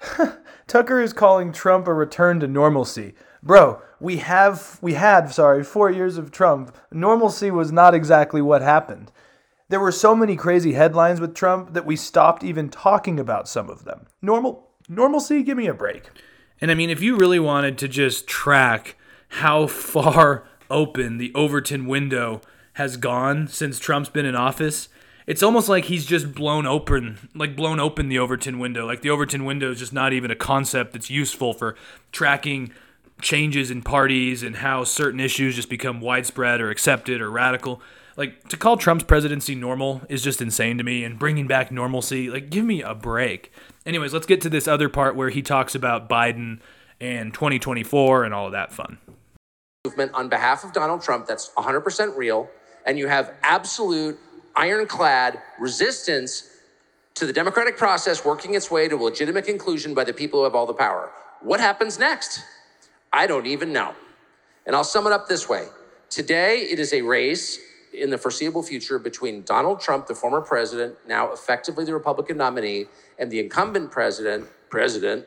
Tucker 0.66 1.00
is 1.00 1.12
calling 1.12 1.52
Trump 1.52 1.88
a 1.88 1.94
return 1.94 2.40
to 2.40 2.46
normalcy. 2.46 3.14
Bro, 3.42 3.82
we 4.00 4.18
have 4.18 4.78
we 4.80 4.94
had, 4.94 5.32
sorry, 5.32 5.64
4 5.64 5.90
years 5.90 6.16
of 6.16 6.30
Trump. 6.30 6.76
Normalcy 6.92 7.50
was 7.50 7.72
not 7.72 7.94
exactly 7.94 8.42
what 8.42 8.62
happened. 8.62 9.12
There 9.68 9.80
were 9.80 9.92
so 9.92 10.14
many 10.14 10.36
crazy 10.36 10.74
headlines 10.74 11.20
with 11.20 11.34
Trump 11.34 11.72
that 11.74 11.86
we 11.86 11.96
stopped 11.96 12.44
even 12.44 12.68
talking 12.68 13.18
about 13.18 13.48
some 13.48 13.68
of 13.68 13.84
them. 13.84 14.06
Normal 14.22 14.65
normalcy, 14.88 15.42
give 15.42 15.56
me 15.56 15.66
a 15.66 15.74
break. 15.74 16.10
And 16.60 16.70
I 16.70 16.74
mean, 16.74 16.90
if 16.90 17.02
you 17.02 17.16
really 17.16 17.38
wanted 17.38 17.78
to 17.78 17.88
just 17.88 18.26
track 18.26 18.96
how 19.28 19.66
far 19.66 20.46
open 20.70 21.18
the 21.18 21.32
Overton 21.34 21.86
window 21.86 22.40
has 22.74 22.96
gone 22.96 23.48
since 23.48 23.78
Trump's 23.78 24.08
been 24.08 24.26
in 24.26 24.34
office. 24.34 24.88
It's 25.26 25.42
almost 25.42 25.68
like 25.68 25.86
he's 25.86 26.06
just 26.06 26.34
blown 26.34 26.66
open, 26.66 27.30
like 27.34 27.56
blown 27.56 27.80
open 27.80 28.08
the 28.08 28.18
Overton 28.18 28.58
window. 28.58 28.86
Like 28.86 29.00
the 29.00 29.10
Overton 29.10 29.44
window 29.44 29.72
is 29.72 29.78
just 29.78 29.92
not 29.92 30.12
even 30.12 30.30
a 30.30 30.36
concept 30.36 30.92
that's 30.92 31.10
useful 31.10 31.52
for 31.52 31.74
tracking 32.12 32.72
changes 33.20 33.70
in 33.70 33.82
parties 33.82 34.42
and 34.42 34.56
how 34.56 34.84
certain 34.84 35.20
issues 35.20 35.56
just 35.56 35.68
become 35.68 36.00
widespread 36.00 36.60
or 36.60 36.70
accepted 36.70 37.20
or 37.20 37.30
radical. 37.30 37.80
Like 38.16 38.48
to 38.48 38.56
call 38.56 38.76
Trump's 38.76 39.04
presidency 39.04 39.54
normal 39.54 40.02
is 40.08 40.22
just 40.22 40.40
insane 40.40 40.78
to 40.78 40.84
me 40.84 41.04
and 41.04 41.18
bringing 41.18 41.46
back 41.46 41.70
normalcy, 41.70 42.30
like 42.30 42.50
give 42.50 42.64
me 42.64 42.82
a 42.82 42.94
break. 42.94 43.52
Anyways, 43.84 44.12
let's 44.12 44.26
get 44.26 44.40
to 44.42 44.48
this 44.48 44.66
other 44.66 44.88
part 44.88 45.16
where 45.16 45.30
he 45.30 45.42
talks 45.42 45.74
about 45.74 46.08
Biden 46.08 46.60
and 47.00 47.32
2024 47.34 48.24
and 48.24 48.32
all 48.32 48.46
of 48.46 48.52
that 48.52 48.72
fun 48.72 48.98
movement 49.86 50.10
on 50.14 50.28
behalf 50.28 50.64
of 50.64 50.72
Donald 50.72 51.00
Trump 51.00 51.26
that's 51.26 51.50
100% 51.56 52.16
real, 52.16 52.50
and 52.86 52.98
you 52.98 53.06
have 53.06 53.34
absolute 53.44 54.18
ironclad 54.56 55.40
resistance 55.60 56.50
to 57.14 57.24
the 57.24 57.32
democratic 57.32 57.76
process 57.76 58.24
working 58.24 58.54
its 58.54 58.68
way 58.68 58.88
to 58.88 58.96
a 58.96 59.02
legitimate 59.10 59.44
conclusion 59.44 59.94
by 59.94 60.02
the 60.02 60.12
people 60.12 60.40
who 60.40 60.44
have 60.44 60.56
all 60.56 60.66
the 60.66 60.74
power. 60.74 61.12
What 61.40 61.60
happens 61.60 62.00
next? 62.00 62.42
I 63.12 63.26
don't 63.26 63.46
even 63.46 63.72
know. 63.72 63.94
And 64.66 64.74
I'll 64.74 64.84
sum 64.84 65.06
it 65.06 65.12
up 65.12 65.28
this 65.28 65.48
way 65.48 65.68
Today, 66.08 66.60
it 66.60 66.78
is 66.78 66.92
a 66.92 67.02
race 67.02 67.58
in 67.92 68.10
the 68.10 68.18
foreseeable 68.18 68.62
future 68.62 68.98
between 68.98 69.42
Donald 69.42 69.80
Trump, 69.80 70.06
the 70.06 70.14
former 70.14 70.40
president, 70.40 70.96
now 71.08 71.32
effectively 71.32 71.84
the 71.84 71.94
Republican 71.94 72.36
nominee, 72.36 72.86
and 73.18 73.30
the 73.30 73.40
incumbent 73.40 73.90
president, 73.90 74.46
president, 74.68 75.26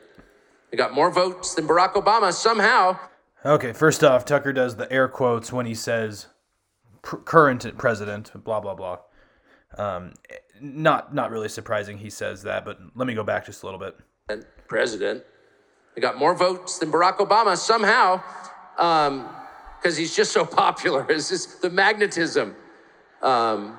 they 0.70 0.76
got 0.76 0.94
more 0.94 1.10
votes 1.10 1.54
than 1.54 1.66
Barack 1.66 1.94
Obama 1.94 2.32
somehow. 2.32 2.98
Okay, 3.44 3.72
first 3.72 4.04
off, 4.04 4.24
Tucker 4.24 4.52
does 4.52 4.76
the 4.76 4.90
air 4.92 5.08
quotes 5.08 5.52
when 5.52 5.66
he 5.66 5.74
says 5.74 6.26
pr- 7.02 7.16
current 7.16 7.76
president, 7.76 8.32
blah 8.44 8.60
blah 8.60 8.74
blah. 8.74 8.98
Um, 9.76 10.14
not 10.60 11.14
not 11.14 11.30
really 11.30 11.48
surprising 11.48 11.98
he 11.98 12.10
says 12.10 12.42
that, 12.42 12.64
but 12.64 12.78
let 12.94 13.06
me 13.06 13.14
go 13.14 13.24
back 13.24 13.46
just 13.46 13.62
a 13.62 13.66
little 13.66 13.80
bit. 13.80 13.96
President, 14.68 15.24
they 15.94 16.00
got 16.00 16.18
more 16.18 16.34
votes 16.34 16.78
than 16.78 16.90
Barack 16.90 17.18
Obama 17.18 17.56
somehow, 17.56 18.22
because 18.76 19.08
um, 19.08 19.96
he's 19.96 20.14
just 20.14 20.32
so 20.32 20.44
popular. 20.64 21.06
It's 21.08 21.28
just 21.28 21.62
the 21.62 21.70
magnetism. 21.70 22.54
Um, 23.22 23.76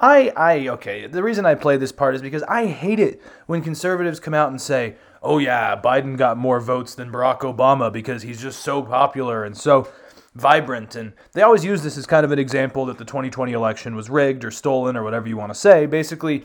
I 0.00 0.32
I 0.36 0.68
okay. 0.68 1.06
The 1.06 1.22
reason 1.22 1.46
I 1.46 1.54
play 1.54 1.76
this 1.76 1.92
part 1.92 2.14
is 2.14 2.22
because 2.22 2.42
I 2.44 2.66
hate 2.66 3.00
it 3.00 3.22
when 3.46 3.62
conservatives 3.62 4.20
come 4.20 4.34
out 4.34 4.50
and 4.50 4.60
say, 4.60 4.96
"Oh 5.22 5.38
yeah, 5.38 5.80
Biden 5.80 6.16
got 6.16 6.36
more 6.36 6.60
votes 6.60 6.94
than 6.94 7.10
Barack 7.10 7.40
Obama 7.40 7.92
because 7.92 8.22
he's 8.22 8.40
just 8.40 8.60
so 8.60 8.82
popular 8.82 9.44
and 9.44 9.56
so." 9.56 9.88
vibrant. 10.34 10.96
And 10.96 11.12
they 11.32 11.42
always 11.42 11.64
use 11.64 11.82
this 11.82 11.96
as 11.96 12.06
kind 12.06 12.24
of 12.24 12.32
an 12.32 12.38
example 12.40 12.86
that 12.86 12.98
the 12.98 13.04
2020 13.04 13.52
election 13.52 13.94
was 13.94 14.10
rigged 14.10 14.44
or 14.44 14.50
stolen 14.50 14.96
or 14.96 15.04
whatever 15.04 15.28
you 15.28 15.36
want 15.36 15.50
to 15.50 15.58
say, 15.58 15.86
basically 15.86 16.44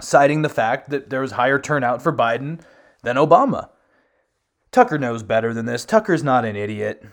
citing 0.00 0.42
the 0.42 0.48
fact 0.48 0.90
that 0.90 1.10
there 1.10 1.20
was 1.20 1.32
higher 1.32 1.58
turnout 1.58 2.02
for 2.02 2.12
Biden 2.12 2.60
than 3.02 3.16
Obama. 3.16 3.68
Tucker 4.74 4.98
knows 4.98 5.22
better 5.22 5.54
than 5.54 5.66
this. 5.66 5.84
Tucker's 5.84 6.24
not 6.24 6.44
an 6.44 6.56
idiot. 6.56 7.04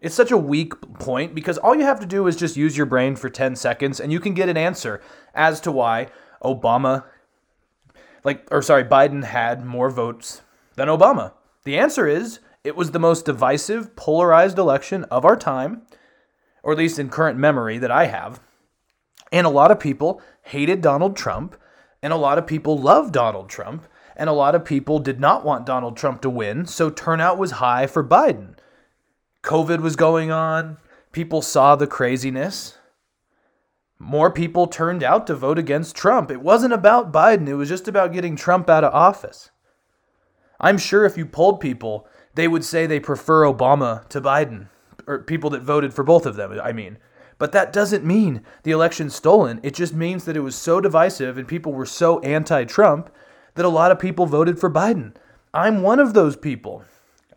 It's 0.00 0.14
such 0.14 0.30
a 0.30 0.36
weak 0.36 0.78
point 0.98 1.34
because 1.34 1.56
all 1.56 1.74
you 1.74 1.84
have 1.84 1.98
to 2.00 2.06
do 2.06 2.26
is 2.26 2.36
just 2.36 2.58
use 2.58 2.76
your 2.76 2.84
brain 2.84 3.16
for 3.16 3.30
10 3.30 3.56
seconds 3.56 4.00
and 4.00 4.12
you 4.12 4.20
can 4.20 4.34
get 4.34 4.50
an 4.50 4.58
answer 4.58 5.00
as 5.34 5.62
to 5.62 5.72
why 5.72 6.08
Obama, 6.44 7.04
like, 8.22 8.46
or 8.50 8.60
sorry, 8.60 8.84
Biden 8.84 9.24
had 9.24 9.64
more 9.64 9.88
votes 9.88 10.42
than 10.76 10.88
Obama. 10.88 11.32
The 11.64 11.78
answer 11.78 12.06
is 12.06 12.40
it 12.64 12.76
was 12.76 12.90
the 12.90 12.98
most 12.98 13.24
divisive, 13.24 13.96
polarized 13.96 14.58
election 14.58 15.04
of 15.04 15.24
our 15.24 15.36
time, 15.36 15.86
or 16.62 16.72
at 16.72 16.78
least 16.78 16.98
in 16.98 17.08
current 17.08 17.38
memory 17.38 17.78
that 17.78 17.90
I 17.90 18.08
have. 18.08 18.40
And 19.32 19.46
a 19.46 19.50
lot 19.50 19.70
of 19.70 19.80
people 19.80 20.20
hated 20.42 20.82
Donald 20.82 21.16
Trump, 21.16 21.56
and 22.02 22.12
a 22.12 22.16
lot 22.16 22.36
of 22.36 22.46
people 22.46 22.76
loved 22.78 23.14
Donald 23.14 23.48
Trump, 23.48 23.86
and 24.16 24.28
a 24.28 24.34
lot 24.34 24.54
of 24.54 24.64
people 24.64 24.98
did 24.98 25.20
not 25.20 25.44
want 25.44 25.66
Donald 25.66 25.96
Trump 25.96 26.22
to 26.22 26.30
win, 26.30 26.66
so 26.66 26.90
turnout 26.90 27.38
was 27.38 27.52
high 27.52 27.86
for 27.86 28.04
Biden. 28.04 28.54
COVID 29.42 29.80
was 29.80 29.96
going 29.96 30.30
on, 30.30 30.78
people 31.12 31.42
saw 31.42 31.76
the 31.76 31.86
craziness. 31.86 32.78
More 33.98 34.30
people 34.30 34.66
turned 34.66 35.02
out 35.02 35.26
to 35.26 35.34
vote 35.34 35.58
against 35.58 35.96
Trump. 35.96 36.30
It 36.30 36.42
wasn't 36.42 36.72
about 36.72 37.12
Biden, 37.12 37.48
it 37.48 37.54
was 37.54 37.68
just 37.68 37.88
about 37.88 38.12
getting 38.12 38.36
Trump 38.36 38.68
out 38.68 38.84
of 38.84 38.92
office. 38.94 39.50
I'm 40.60 40.78
sure 40.78 41.04
if 41.04 41.16
you 41.16 41.26
polled 41.26 41.60
people 41.60 42.06
they 42.34 42.48
would 42.48 42.64
say 42.64 42.86
they 42.86 43.00
prefer 43.00 43.42
Obama 43.44 44.06
to 44.08 44.20
Biden, 44.20 44.68
or 45.06 45.20
people 45.20 45.50
that 45.50 45.62
voted 45.62 45.94
for 45.94 46.02
both 46.02 46.26
of 46.26 46.36
them, 46.36 46.58
I 46.62 46.72
mean. 46.72 46.98
But 47.38 47.52
that 47.52 47.72
doesn't 47.72 48.04
mean 48.04 48.42
the 48.62 48.70
election's 48.70 49.14
stolen. 49.14 49.60
It 49.62 49.74
just 49.74 49.94
means 49.94 50.24
that 50.24 50.36
it 50.36 50.40
was 50.40 50.54
so 50.54 50.80
divisive 50.80 51.36
and 51.36 51.48
people 51.48 51.72
were 51.72 51.86
so 51.86 52.20
anti 52.20 52.64
Trump 52.64 53.10
that 53.54 53.64
a 53.64 53.68
lot 53.68 53.90
of 53.90 53.98
people 53.98 54.26
voted 54.26 54.58
for 54.58 54.70
Biden. 54.70 55.14
I'm 55.52 55.82
one 55.82 56.00
of 56.00 56.14
those 56.14 56.36
people. 56.36 56.84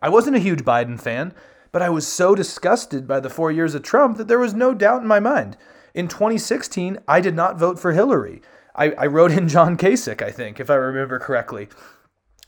I 0.02 0.08
wasn't 0.08 0.36
a 0.36 0.40
huge 0.40 0.64
Biden 0.64 1.00
fan, 1.00 1.32
but 1.72 1.82
I 1.82 1.90
was 1.90 2.06
so 2.06 2.34
disgusted 2.34 3.06
by 3.06 3.20
the 3.20 3.30
four 3.30 3.52
years 3.52 3.74
of 3.74 3.82
Trump 3.82 4.16
that 4.16 4.28
there 4.28 4.38
was 4.38 4.54
no 4.54 4.74
doubt 4.74 5.02
in 5.02 5.08
my 5.08 5.20
mind. 5.20 5.56
In 5.94 6.08
2016, 6.08 6.98
I 7.06 7.20
did 7.20 7.34
not 7.34 7.58
vote 7.58 7.78
for 7.78 7.92
Hillary. 7.92 8.42
I, 8.74 8.90
I 8.92 9.06
wrote 9.06 9.32
in 9.32 9.48
John 9.48 9.76
Kasich, 9.76 10.22
I 10.22 10.30
think, 10.30 10.60
if 10.60 10.70
I 10.70 10.74
remember 10.74 11.18
correctly, 11.18 11.68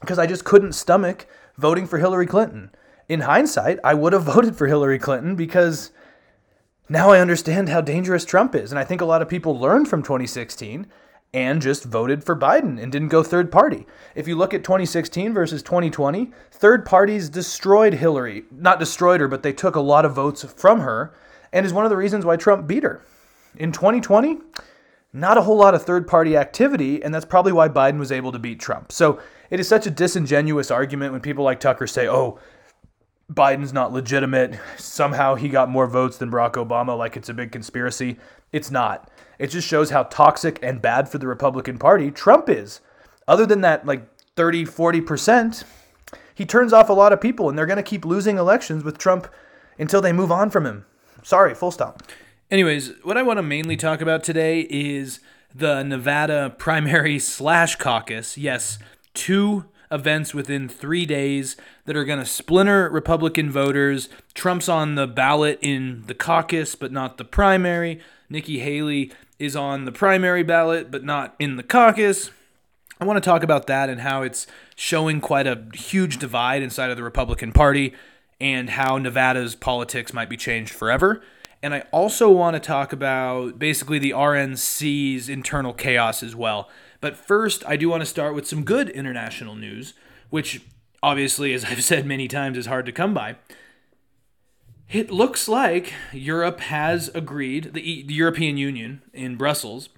because 0.01 0.19
I 0.19 0.27
just 0.27 0.45
couldn't 0.45 0.73
stomach 0.73 1.27
voting 1.57 1.87
for 1.87 1.99
Hillary 1.99 2.27
Clinton. 2.27 2.71
In 3.09 3.21
hindsight, 3.21 3.79
I 3.83 3.95
would 3.95 4.13
have 4.13 4.23
voted 4.35 4.57
for 4.57 4.67
Hillary 4.67 4.99
Clinton 4.99 5.35
because 5.37 5.91
now 6.89 7.11
I 7.11 7.21
understand 7.21 7.69
how 7.69 7.81
dangerous 7.81 8.25
Trump 8.25 8.55
is. 8.55 8.73
And 8.73 8.79
I 8.79 8.85
think 8.85 9.01
a 9.01 9.07
lot 9.07 9.23
of 9.23 9.29
people 9.29 9.59
learned 9.59 9.89
from 9.89 10.03
2016 10.03 10.87
and 11.33 11.63
just 11.63 11.85
voted 11.85 12.25
for 12.25 12.37
Biden 12.37 12.81
and 12.83 12.91
didn't 12.91 13.09
go 13.09 13.23
third 13.23 13.53
party. 13.53 13.87
If 14.15 14.27
you 14.27 14.35
look 14.35 14.53
at 14.53 14.65
2016 14.65 15.33
versus 15.33 15.63
2020, 15.63 16.33
third 16.51 16.85
parties 16.85 17.29
destroyed 17.29 17.95
Hillary. 17.95 18.45
Not 18.51 18.79
destroyed 18.79 19.21
her, 19.21 19.29
but 19.29 19.43
they 19.43 19.53
took 19.53 19.77
a 19.77 19.81
lot 19.81 20.05
of 20.05 20.15
votes 20.15 20.43
from 20.45 20.81
her 20.81 21.15
and 21.53 21.65
is 21.65 21.73
one 21.73 21.85
of 21.85 21.91
the 21.91 21.97
reasons 21.97 22.25
why 22.25 22.37
Trump 22.37 22.67
beat 22.67 22.83
her. 22.83 23.05
In 23.57 23.73
2020, 23.73 24.39
not 25.13 25.39
a 25.39 25.43
whole 25.43 25.57
lot 25.57 25.75
of 25.75 25.83
third 25.83 26.07
party 26.07 26.37
activity, 26.37 27.03
and 27.03 27.15
that's 27.15 27.25
probably 27.25 27.53
why 27.53 27.69
Biden 27.69 27.99
was 27.99 28.13
able 28.13 28.33
to 28.33 28.39
beat 28.39 28.61
Trump. 28.61 28.93
So 28.93 29.21
it 29.51 29.59
is 29.59 29.69
such 29.69 29.87
a 29.87 29.91
disingenuous 29.91 30.71
argument 30.71 31.13
when 31.13 31.21
people 31.21 31.45
like 31.45 31.61
Tucker 31.61 31.87
say, 31.87 32.09
oh, 32.09 32.39
Biden's 33.33 33.73
not 33.73 33.93
legitimate. 33.93 34.59
Somehow 34.77 35.35
he 35.37 35.49
got 35.49 35.69
more 35.69 35.87
votes 35.87 36.17
than 36.17 36.31
Barack 36.31 36.53
Obama, 36.53 36.97
like 36.97 37.17
it's 37.17 37.29
a 37.29 37.35
big 37.35 37.53
conspiracy. 37.53 38.19
It's 38.53 38.71
not. 38.71 39.11
It 39.41 39.49
just 39.49 39.67
shows 39.67 39.89
how 39.89 40.03
toxic 40.03 40.59
and 40.63 40.83
bad 40.83 41.09
for 41.09 41.17
the 41.17 41.27
Republican 41.27 41.79
Party 41.79 42.11
Trump 42.11 42.51
is. 42.51 42.81
Other 43.27 43.47
than 43.47 43.63
that, 43.63 43.87
like 43.87 44.07
30, 44.37 44.67
40%, 44.67 45.65
he 46.35 46.45
turns 46.45 46.75
off 46.75 46.91
a 46.91 46.93
lot 46.93 47.15
of 47.15 47.23
people, 47.23 47.49
and 47.49 47.57
they're 47.57 47.65
going 47.65 47.79
to 47.79 47.83
keep 47.83 48.05
losing 48.05 48.37
elections 48.37 48.85
with 48.85 48.99
Trump 48.99 49.27
until 49.79 50.03
they 50.03 50.13
move 50.13 50.31
on 50.31 50.51
from 50.51 50.67
him. 50.67 50.85
Sorry, 51.23 51.55
full 51.55 51.71
stop. 51.71 52.03
Anyways, 52.51 52.93
what 53.03 53.17
I 53.17 53.23
want 53.23 53.39
to 53.39 53.43
mainly 53.43 53.79
talk 53.79 54.03
about 54.03 54.23
today 54.23 54.67
is 54.69 55.21
the 55.55 55.83
Nevada 55.85 56.55
primary 56.59 57.19
slash 57.19 57.77
caucus. 57.77 58.37
Yes, 58.37 58.79
two 59.15 59.65
events 59.91 60.35
within 60.35 60.69
three 60.69 61.07
days 61.07 61.57
that 61.87 61.97
are 61.97 62.05
going 62.05 62.19
to 62.19 62.27
splinter 62.27 62.91
Republican 62.91 63.51
voters. 63.51 64.11
Trump's 64.35 64.69
on 64.69 64.97
the 64.97 65.07
ballot 65.07 65.59
in 65.63 66.05
the 66.07 66.15
caucus, 66.15 66.75
but 66.75 66.93
not 66.93 67.17
the 67.17 67.25
primary. 67.25 68.01
Nikki 68.29 68.59
Haley 68.59 69.11
is 69.41 69.57
on 69.57 69.87
the 69.87 69.93
primary 69.93 70.45
ballot, 70.45 70.91
but 70.91 71.03
not 71.03 71.35
in 71.39 71.57
the 71.57 71.63
caucus. 71.63 72.31
I 73.01 73.07
want 73.07 73.17
to 73.17 73.27
talk 73.27 73.43
about 73.43 73.67
that 73.67 73.89
and 73.89 74.03
how 74.03 74.23
it's 74.23 74.47
showing 74.77 75.21
quite 75.23 75.47
a 75.47 75.65
huge 75.75 76.19
divide 76.19 76.63
inside 76.63 76.91
of 76.91 76.99
the 76.99 77.03
Republican 77.03 77.51
Party 77.51 77.95
and 78.39 78.71
how 78.71 78.99
Nevada's 78.99 79.55
politics 79.55 80.13
might 80.13 80.29
be 80.29 80.37
changed 80.37 80.73
forever. 80.73 81.23
And 81.63 81.75
I 81.75 81.85
also 81.91 82.31
want 82.31 82.55
to 82.55 82.61
talk 82.61 82.93
about 82.93 83.59
basically 83.59 83.99
the 83.99 84.11
RNC's 84.11 85.29
internal 85.29 85.73
chaos 85.73 86.23
as 86.23 86.37
well. 86.37 86.69
But 87.01 87.17
first, 87.17 87.65
I 87.67 87.77
do 87.77 87.89
want 87.89 88.03
to 88.03 88.07
start 88.07 88.35
with 88.35 88.47
some 88.47 88.65
good 88.65 88.91
international 88.91 89.55
news, 89.55 89.95
which 90.29 90.63
obviously, 91.03 91.55
as 91.55 91.65
I've 91.65 91.83
said 91.83 92.05
many 92.05 92.29
times, 92.29 92.59
is 92.59 92.67
hard 92.67 92.85
to 92.87 92.93
come 92.93 93.15
by. 93.15 93.37
It 94.93 95.09
looks 95.13 95.47
like 95.47 95.93
Europe 96.13 96.59
has 96.59 97.11
agreed, 97.15 97.75
the, 97.75 98.03
the 98.03 98.15
European 98.15 98.57
Union 98.57 99.03
in 99.13 99.37
Brussels 99.37 99.89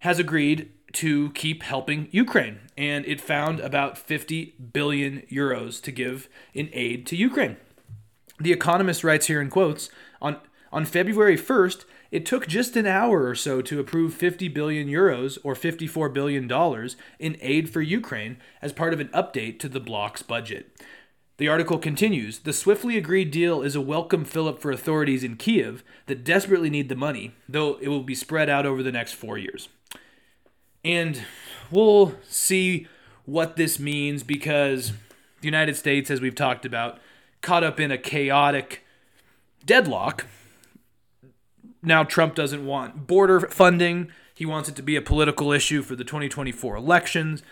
has 0.00 0.18
agreed 0.18 0.70
to 0.92 1.30
keep 1.30 1.62
helping 1.62 2.08
Ukraine, 2.10 2.58
and 2.76 3.06
it 3.06 3.22
found 3.22 3.58
about 3.58 3.96
50 3.96 4.54
billion 4.70 5.22
euros 5.32 5.80
to 5.82 5.90
give 5.90 6.28
in 6.52 6.68
aid 6.74 7.06
to 7.06 7.16
Ukraine. 7.16 7.56
The 8.38 8.52
Economist 8.52 9.02
writes 9.02 9.28
here 9.28 9.40
in 9.40 9.48
quotes 9.48 9.88
on 10.20 10.36
on 10.70 10.84
February 10.84 11.38
1st, 11.38 11.86
it 12.10 12.26
took 12.26 12.46
just 12.46 12.76
an 12.76 12.86
hour 12.86 13.24
or 13.24 13.34
so 13.34 13.62
to 13.62 13.80
approve 13.80 14.12
50 14.12 14.48
billion 14.48 14.86
euros 14.86 15.38
or 15.42 15.54
54 15.54 16.10
billion 16.10 16.46
dollars 16.46 16.96
in 17.18 17.38
aid 17.40 17.70
for 17.70 17.80
Ukraine 17.80 18.36
as 18.60 18.74
part 18.74 18.92
of 18.92 19.00
an 19.00 19.08
update 19.08 19.58
to 19.60 19.68
the 19.70 19.80
bloc's 19.80 20.22
budget. 20.22 20.70
The 21.38 21.48
article 21.48 21.78
continues 21.78 22.40
The 22.40 22.52
swiftly 22.52 22.96
agreed 22.96 23.30
deal 23.30 23.62
is 23.62 23.74
a 23.74 23.80
welcome 23.80 24.24
fillip 24.24 24.58
for 24.60 24.70
authorities 24.70 25.24
in 25.24 25.36
Kiev 25.36 25.82
that 26.06 26.24
desperately 26.24 26.70
need 26.70 26.88
the 26.88 26.96
money, 26.96 27.32
though 27.48 27.78
it 27.80 27.88
will 27.88 28.02
be 28.02 28.14
spread 28.14 28.50
out 28.50 28.66
over 28.66 28.82
the 28.82 28.92
next 28.92 29.14
four 29.14 29.38
years. 29.38 29.68
And 30.84 31.22
we'll 31.70 32.14
see 32.28 32.86
what 33.24 33.56
this 33.56 33.78
means 33.78 34.22
because 34.22 34.92
the 35.40 35.46
United 35.46 35.76
States, 35.76 36.10
as 36.10 36.20
we've 36.20 36.34
talked 36.34 36.64
about, 36.64 36.98
caught 37.40 37.64
up 37.64 37.80
in 37.80 37.90
a 37.90 37.98
chaotic 37.98 38.84
deadlock 39.64 40.26
now 41.82 42.04
Trump 42.04 42.34
doesn't 42.34 42.66
want 42.66 43.06
border 43.06 43.40
funding. 43.40 44.10
He 44.34 44.46
wants 44.46 44.68
it 44.68 44.76
to 44.76 44.82
be 44.82 44.96
a 44.96 45.02
political 45.02 45.52
issue 45.52 45.82
for 45.82 45.96
the 45.96 46.04
2024 46.04 46.76
elections. 46.76 47.42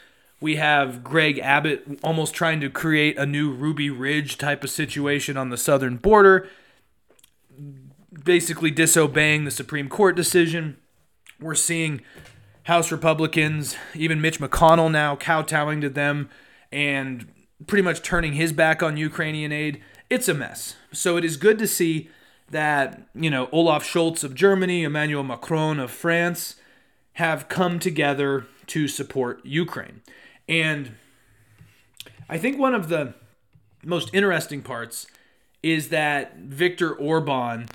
We 0.40 0.56
have 0.56 1.02
Greg 1.02 1.38
Abbott 1.38 1.98
almost 2.02 2.34
trying 2.34 2.60
to 2.60 2.68
create 2.68 3.16
a 3.16 3.24
new 3.24 3.50
Ruby 3.50 3.88
Ridge 3.88 4.36
type 4.36 4.62
of 4.62 4.70
situation 4.70 5.36
on 5.36 5.48
the 5.48 5.56
southern 5.56 5.96
border, 5.96 6.48
basically 8.24 8.70
disobeying 8.70 9.44
the 9.44 9.50
Supreme 9.50 9.88
Court 9.88 10.14
decision. 10.14 10.76
We're 11.40 11.54
seeing 11.54 12.02
House 12.64 12.92
Republicans, 12.92 13.76
even 13.94 14.20
Mitch 14.20 14.40
McConnell 14.40 14.90
now 14.90 15.16
kowtowing 15.16 15.80
to 15.80 15.88
them 15.88 16.28
and 16.70 17.28
pretty 17.66 17.82
much 17.82 18.02
turning 18.02 18.34
his 18.34 18.52
back 18.52 18.82
on 18.82 18.96
Ukrainian 18.96 19.52
aid. 19.52 19.80
It's 20.10 20.28
a 20.28 20.34
mess. 20.34 20.76
So 20.92 21.16
it 21.16 21.24
is 21.24 21.36
good 21.36 21.58
to 21.58 21.66
see 21.66 22.10
that, 22.50 23.02
you 23.14 23.30
know, 23.30 23.48
Olaf 23.52 23.84
Scholz 23.84 24.22
of 24.22 24.34
Germany, 24.34 24.84
Emmanuel 24.84 25.22
Macron 25.22 25.80
of 25.80 25.90
France 25.90 26.56
have 27.14 27.48
come 27.48 27.78
together 27.78 28.46
to 28.66 28.86
support 28.88 29.44
Ukraine. 29.44 30.02
And 30.48 30.92
I 32.28 32.38
think 32.38 32.58
one 32.58 32.74
of 32.74 32.88
the 32.88 33.14
most 33.84 34.10
interesting 34.12 34.62
parts 34.62 35.06
is 35.62 35.88
that 35.88 36.36
Viktor 36.36 36.92
Orban 36.92 37.68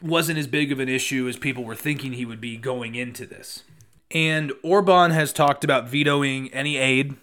wasn't 0.00 0.38
as 0.38 0.46
big 0.46 0.72
of 0.72 0.80
an 0.80 0.88
issue 0.88 1.28
as 1.28 1.36
people 1.36 1.64
were 1.64 1.74
thinking 1.74 2.12
he 2.12 2.24
would 2.24 2.40
be 2.40 2.56
going 2.56 2.94
into 2.94 3.26
this. 3.26 3.62
And 4.10 4.52
Orban 4.62 5.10
has 5.10 5.32
talked 5.32 5.64
about 5.64 5.88
vetoing 5.88 6.52
any 6.52 6.76
aid. 6.76 7.16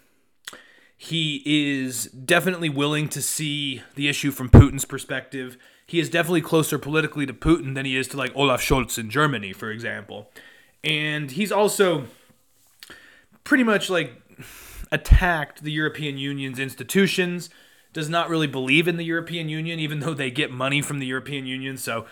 He 0.98 1.42
is 1.46 2.06
definitely 2.06 2.70
willing 2.70 3.10
to 3.10 3.22
see 3.22 3.82
the 3.96 4.08
issue 4.08 4.32
from 4.32 4.50
Putin's 4.50 4.86
perspective. 4.86 5.58
He 5.86 6.00
is 6.00 6.10
definitely 6.10 6.42
closer 6.42 6.80
politically 6.80 7.26
to 7.26 7.34
Putin 7.34 7.76
than 7.76 7.86
he 7.86 7.98
is 7.98 8.08
to 8.10 8.18
like 8.18 8.32
Olaf 8.36 8.62
Scholz 8.62 8.98
in 8.98 9.10
Germany, 9.10 9.52
for 9.54 9.70
example. 9.70 10.30
And 10.84 11.32
he's 11.32 11.52
also 11.52 12.06
pretty 13.44 13.64
much 13.64 13.90
like 13.90 14.14
attacked 14.94 15.64
the 15.64 15.72
European 15.72 16.18
Union's 16.20 16.60
institutions, 16.60 17.50
does 17.94 18.10
not 18.10 18.30
really 18.30 18.48
believe 18.48 18.88
in 18.88 18.98
the 18.98 19.04
European 19.04 19.50
Union, 19.50 19.80
even 19.80 20.00
though 20.00 20.14
they 20.14 20.30
get 20.30 20.52
money 20.52 20.82
from 20.82 21.00
the 21.00 21.08
European 21.08 21.48
Union. 21.48 21.78
So 21.78 22.06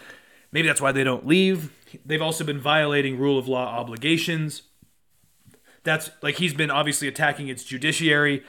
maybe 0.52 0.68
that's 0.68 0.82
why 0.82 0.92
they 0.92 1.04
don't 1.04 1.26
leave. 1.26 1.72
They've 2.04 2.22
also 2.22 2.44
been 2.44 2.60
violating 2.60 3.20
rule 3.20 3.38
of 3.38 3.48
law 3.48 3.68
obligations. 3.68 4.64
That's 5.84 6.10
like 6.24 6.36
he's 6.36 6.56
been 6.56 6.72
obviously 6.72 7.08
attacking 7.08 7.48
its 7.50 7.64
judiciary, 7.64 8.44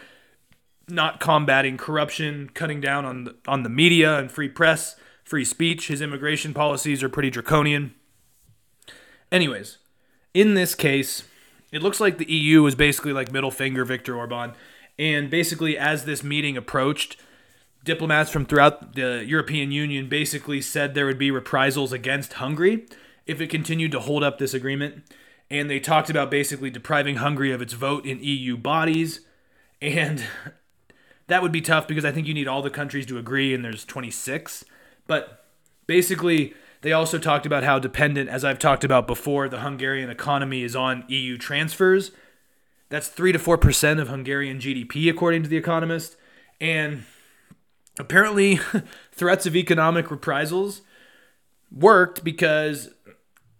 not 0.88 1.20
combating 1.20 1.76
corruption, 1.76 2.50
cutting 2.54 2.80
down 2.80 3.04
on 3.04 3.24
the, 3.24 3.36
on 3.46 3.62
the 3.64 3.70
media 3.70 4.18
and 4.18 4.32
free 4.32 4.48
press, 4.48 4.96
free 5.24 5.44
speech. 5.44 5.88
His 5.88 6.00
immigration 6.00 6.54
policies 6.54 7.02
are 7.02 7.08
pretty 7.10 7.30
draconian. 7.30 7.94
Anyways, 9.30 9.78
in 10.32 10.54
this 10.54 10.74
case, 10.74 11.24
it 11.72 11.82
looks 11.82 12.00
like 12.00 12.18
the 12.18 12.30
EU 12.30 12.62
was 12.62 12.74
basically 12.74 13.12
like 13.12 13.32
middle 13.32 13.50
finger 13.50 13.84
Viktor 13.84 14.16
Orban. 14.16 14.52
And 14.98 15.30
basically, 15.30 15.76
as 15.76 16.04
this 16.04 16.22
meeting 16.22 16.56
approached, 16.56 17.16
diplomats 17.82 18.30
from 18.30 18.44
throughout 18.44 18.94
the 18.94 19.24
European 19.26 19.72
Union 19.72 20.08
basically 20.08 20.60
said 20.60 20.94
there 20.94 21.06
would 21.06 21.18
be 21.18 21.30
reprisals 21.30 21.92
against 21.92 22.34
Hungary 22.34 22.86
if 23.26 23.40
it 23.40 23.48
continued 23.48 23.90
to 23.92 24.00
hold 24.00 24.22
up 24.22 24.38
this 24.38 24.54
agreement. 24.54 25.02
And 25.50 25.68
they 25.68 25.80
talked 25.80 26.10
about 26.10 26.30
basically 26.30 26.70
depriving 26.70 27.16
Hungary 27.16 27.52
of 27.52 27.62
its 27.62 27.72
vote 27.72 28.06
in 28.06 28.22
EU 28.22 28.56
bodies. 28.56 29.20
And 29.80 30.24
that 31.26 31.42
would 31.42 31.52
be 31.52 31.60
tough 31.60 31.88
because 31.88 32.04
I 32.04 32.12
think 32.12 32.26
you 32.26 32.34
need 32.34 32.48
all 32.48 32.62
the 32.62 32.70
countries 32.70 33.06
to 33.06 33.18
agree, 33.18 33.54
and 33.54 33.64
there's 33.64 33.84
26. 33.84 34.64
But 35.06 35.46
basically, 35.86 36.54
they 36.82 36.92
also 36.92 37.18
talked 37.18 37.46
about 37.46 37.62
how 37.64 37.78
dependent, 37.78 38.28
as 38.28 38.44
I've 38.44 38.58
talked 38.58 38.84
about 38.84 39.06
before, 39.06 39.48
the 39.48 39.60
Hungarian 39.60 40.10
economy 40.10 40.62
is 40.62 40.76
on 40.76 41.04
EU 41.08 41.38
transfers. 41.38 42.10
That's 42.88 43.08
3 43.08 43.32
to 43.32 43.38
4% 43.38 44.00
of 44.00 44.08
Hungarian 44.08 44.58
GDP, 44.58 45.08
according 45.08 45.44
to 45.44 45.48
The 45.48 45.56
Economist. 45.56 46.16
And 46.60 47.04
apparently, 47.98 48.60
threats 49.12 49.46
of 49.46 49.56
economic 49.56 50.10
reprisals 50.10 50.82
worked 51.70 52.24
because 52.24 52.90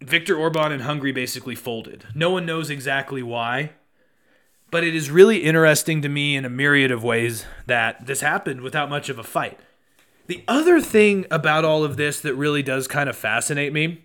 Viktor 0.01 0.35
Orban 0.37 0.73
and 0.73 0.83
Hungary 0.83 1.13
basically 1.13 1.55
folded. 1.55 2.05
No 2.13 2.29
one 2.29 2.45
knows 2.45 2.69
exactly 2.69 3.23
why, 3.23 3.71
but 4.69 4.83
it 4.83 4.93
is 4.93 5.09
really 5.09 5.43
interesting 5.43 6.01
to 6.01 6.09
me 6.09 6.35
in 6.35 6.43
a 6.43 6.49
myriad 6.49 6.91
of 6.91 7.03
ways 7.03 7.45
that 7.67 8.05
this 8.05 8.19
happened 8.19 8.61
without 8.61 8.89
much 8.89 9.07
of 9.07 9.17
a 9.17 9.23
fight. 9.23 9.59
The 10.27 10.43
other 10.47 10.79
thing 10.79 11.25
about 11.29 11.65
all 11.65 11.83
of 11.83 11.97
this 11.97 12.21
that 12.21 12.35
really 12.35 12.63
does 12.63 12.87
kind 12.87 13.09
of 13.09 13.15
fascinate 13.15 13.73
me 13.73 14.03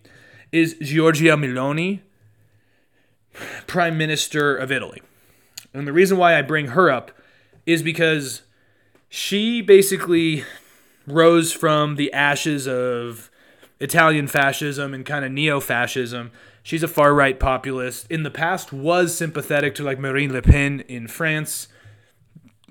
is 0.51 0.75
Giorgia 0.75 1.37
Meloni, 1.37 2.01
Prime 3.67 3.97
Minister 3.97 4.57
of 4.57 4.73
Italy. 4.73 5.01
And 5.73 5.87
the 5.87 5.93
reason 5.93 6.19
why 6.19 6.37
I 6.37 6.43
bring 6.43 6.69
her 6.69 6.91
up 6.91 7.13
is 7.67 7.83
because 7.83 8.43
she 9.09 9.61
basically 9.63 10.45
rose 11.07 11.53
from 11.53 11.97
the 11.97 12.13
ashes 12.13 12.67
of 12.67 13.31
Italian 13.79 14.27
fascism 14.27 14.93
and 14.93 15.07
kind 15.07 15.25
of 15.25 15.31
neo 15.31 15.61
fascism. 15.61 16.33
She's 16.63 16.83
a 16.83 16.89
far 16.89 17.15
right 17.15 17.39
populist. 17.39 18.11
In 18.11 18.25
the 18.25 18.31
past, 18.31 18.73
was 18.73 19.17
sympathetic 19.17 19.75
to 19.77 19.85
like 19.85 19.99
Marine 19.99 20.33
Le 20.33 20.43
Pen 20.43 20.81
in 20.89 21.07
France, 21.07 21.69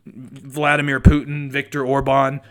Vladimir 0.05 0.99
Putin, 0.99 1.49
Viktor 1.49 1.85
Orban 1.85 2.41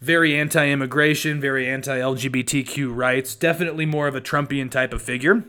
very 0.00 0.38
anti 0.38 0.68
immigration, 0.68 1.40
very 1.40 1.68
anti 1.68 1.98
LGBTQ 1.98 2.94
rights, 2.94 3.34
definitely 3.34 3.86
more 3.86 4.06
of 4.06 4.14
a 4.14 4.20
Trumpian 4.20 4.70
type 4.70 4.92
of 4.92 5.02
figure. 5.02 5.44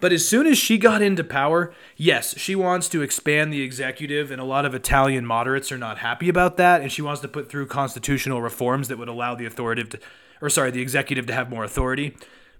But 0.00 0.12
as 0.12 0.26
soon 0.26 0.46
as 0.46 0.56
she 0.56 0.78
got 0.78 1.02
into 1.02 1.24
power, 1.24 1.74
yes, 1.96 2.38
she 2.38 2.54
wants 2.54 2.88
to 2.90 3.02
expand 3.02 3.52
the 3.52 3.62
executive, 3.62 4.30
and 4.30 4.40
a 4.40 4.44
lot 4.44 4.64
of 4.64 4.72
Italian 4.72 5.26
moderates 5.26 5.72
are 5.72 5.78
not 5.78 5.98
happy 5.98 6.28
about 6.28 6.56
that. 6.56 6.80
And 6.80 6.92
she 6.92 7.02
wants 7.02 7.20
to 7.22 7.28
put 7.28 7.50
through 7.50 7.66
constitutional 7.66 8.40
reforms 8.40 8.88
that 8.88 8.98
would 8.98 9.08
allow 9.08 9.34
the 9.34 9.44
authoritative, 9.44 9.90
to, 9.90 10.00
or 10.40 10.48
sorry, 10.50 10.70
the 10.70 10.80
executive 10.80 11.26
to 11.26 11.32
have 11.32 11.50
more 11.50 11.64
authority. 11.64 12.16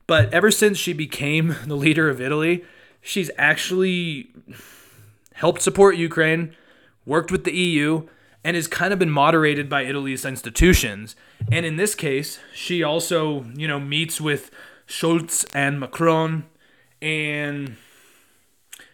But 0.09 0.33
ever 0.35 0.51
since 0.51 0.79
she 0.79 0.93
became 0.93 1.55
the 1.67 1.77
leader 1.77 2.11
of 2.11 2.21
Italy, 2.21 2.65
she's 3.01 3.31
actually 3.39 4.31
helped 5.35 5.63
support 5.63 5.97
Ukraine, 5.97 6.57
worked 7.07 7.31
with 7.31 7.45
the 7.45 7.55
EU, 7.55 8.09
and 8.45 8.57
has 8.57 8.67
kind 8.67 8.93
of 8.93 8.99
been 8.99 9.11
moderated 9.11 9.69
by 9.69 9.83
Italy's 9.83 10.25
institutions. 10.25 11.17
And 11.51 11.67
in 11.67 11.77
this 11.77 11.95
case, 11.95 12.39
she 12.55 12.83
also, 12.83 13.45
you 13.57 13.67
know, 13.69 13.81
meets 13.81 14.21
with 14.21 14.51
Scholz 14.87 15.47
and 15.55 15.81
Macron 15.81 16.47
and 17.03 17.77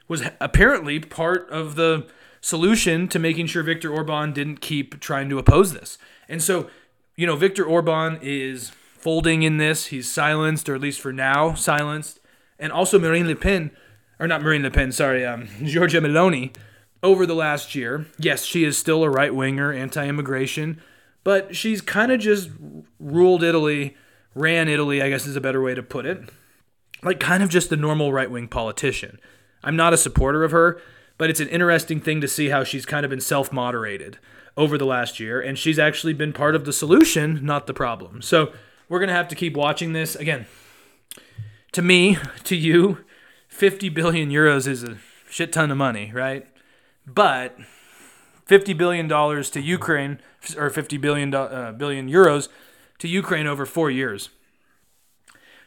was 0.09 0.23
apparently 0.41 1.01
part 1.01 1.49
of 1.51 1.77
the 1.77 2.07
solution 2.41 3.09
to 3.09 3.19
making 3.19 3.47
sure 3.47 3.63
Viktor 3.63 3.91
Orban 3.91 4.33
didn't 4.33 4.61
keep 4.61 5.01
trying 5.01 5.29
to 5.31 5.39
oppose 5.39 5.73
this. 5.73 5.99
And 6.29 6.43
so, 6.43 6.69
you 7.17 7.27
know, 7.27 7.37
Viktor 7.37 7.65
Orban 7.65 8.19
is 8.21 8.71
folding 8.71 9.43
in 9.43 9.59
this. 9.59 9.87
He's 9.87 10.11
silenced, 10.11 10.69
or 10.69 10.75
at 10.75 10.81
least 10.81 11.01
for 11.01 11.13
now, 11.13 11.55
silenced. 11.55 12.21
And 12.59 12.73
also 12.73 12.99
Marine 12.99 13.27
Le 13.27 13.37
Pen, 13.37 13.71
or 14.19 14.27
not 14.27 14.43
Marine 14.43 14.63
Le 14.63 14.71
Pen, 14.71 14.93
sorry, 14.93 15.25
um, 15.25 15.47
Giorgia 15.63 16.01
Meloni 16.01 16.55
over 17.05 17.27
the 17.27 17.35
last 17.35 17.75
year. 17.75 18.07
Yes, 18.19 18.45
she 18.45 18.65
is 18.65 18.77
still 18.77 19.05
a 19.05 19.11
right 19.11 19.33
winger, 19.33 19.73
anti 19.73 20.09
immigration, 20.09 20.81
but 21.23 21.55
she's 21.55 21.81
kind 21.81 22.11
of 22.11 22.19
just 22.19 22.51
ruled 22.99 23.45
Italy, 23.45 23.97
ran 24.35 24.69
Italy, 24.69 25.03
I 25.03 25.11
guess 25.11 25.27
is 25.27 25.37
a 25.37 25.41
better 25.41 25.63
way 25.63 25.75
to 25.75 25.83
put 25.83 26.07
it. 26.07 26.31
Like 27.03 27.21
kind 27.21 27.43
of 27.43 27.51
just 27.51 27.69
the 27.69 27.77
normal 27.77 28.13
right 28.13 28.31
wing 28.31 28.49
politician. 28.49 29.21
I'm 29.63 29.77
not 29.77 29.93
a 29.93 29.99
supporter 29.99 30.43
of 30.43 30.51
her, 30.51 30.81
but 31.19 31.31
it's 31.31 31.41
an 31.41 31.49
interesting 31.49 32.01
thing 32.01 32.21
to 32.23 32.29
see 32.29 32.49
how 32.49 32.65
she's 32.65 32.87
kind 32.87 33.05
of 33.05 33.11
been 33.11 33.21
self 33.21 33.53
moderated 33.53 34.19
over 34.57 34.79
the 34.79 34.87
last 34.87 35.21
year, 35.21 35.41
and 35.41 35.59
she's 35.59 35.79
actually 35.79 36.15
been 36.15 36.33
part 36.33 36.55
of 36.55 36.65
the 36.65 36.73
solution, 36.73 37.45
not 37.45 37.67
the 37.67 37.75
problem. 37.75 38.23
So 38.23 38.53
we're 38.89 38.99
going 38.99 39.09
to 39.09 39.15
have 39.15 39.29
to 39.29 39.35
keep 39.35 39.57
watching 39.57 39.93
this. 39.93 40.17
Again, 40.17 40.47
to 41.73 41.83
me, 41.83 42.17
to 42.45 42.57
you, 42.57 43.05
50 43.49 43.91
billion 43.91 44.31
euros 44.31 44.67
is 44.67 44.85
a 44.85 44.97
shit 45.29 45.53
ton 45.53 45.71
of 45.71 45.77
money, 45.77 46.11
right? 46.15 46.47
But 47.07 47.57
50 48.47 48.73
billion 48.75 49.09
dollars 49.09 49.51
to 49.51 49.61
Ukraine 49.61 50.21
or 50.57 50.71
50 50.71 50.97
billion 50.99 51.35
uh, 51.35 51.73
billion 51.77 52.09
euros 52.09 52.49
to 52.99 53.09
Ukraine 53.09 53.47
over 53.47 53.67
4 53.67 53.91
years. 53.91 54.31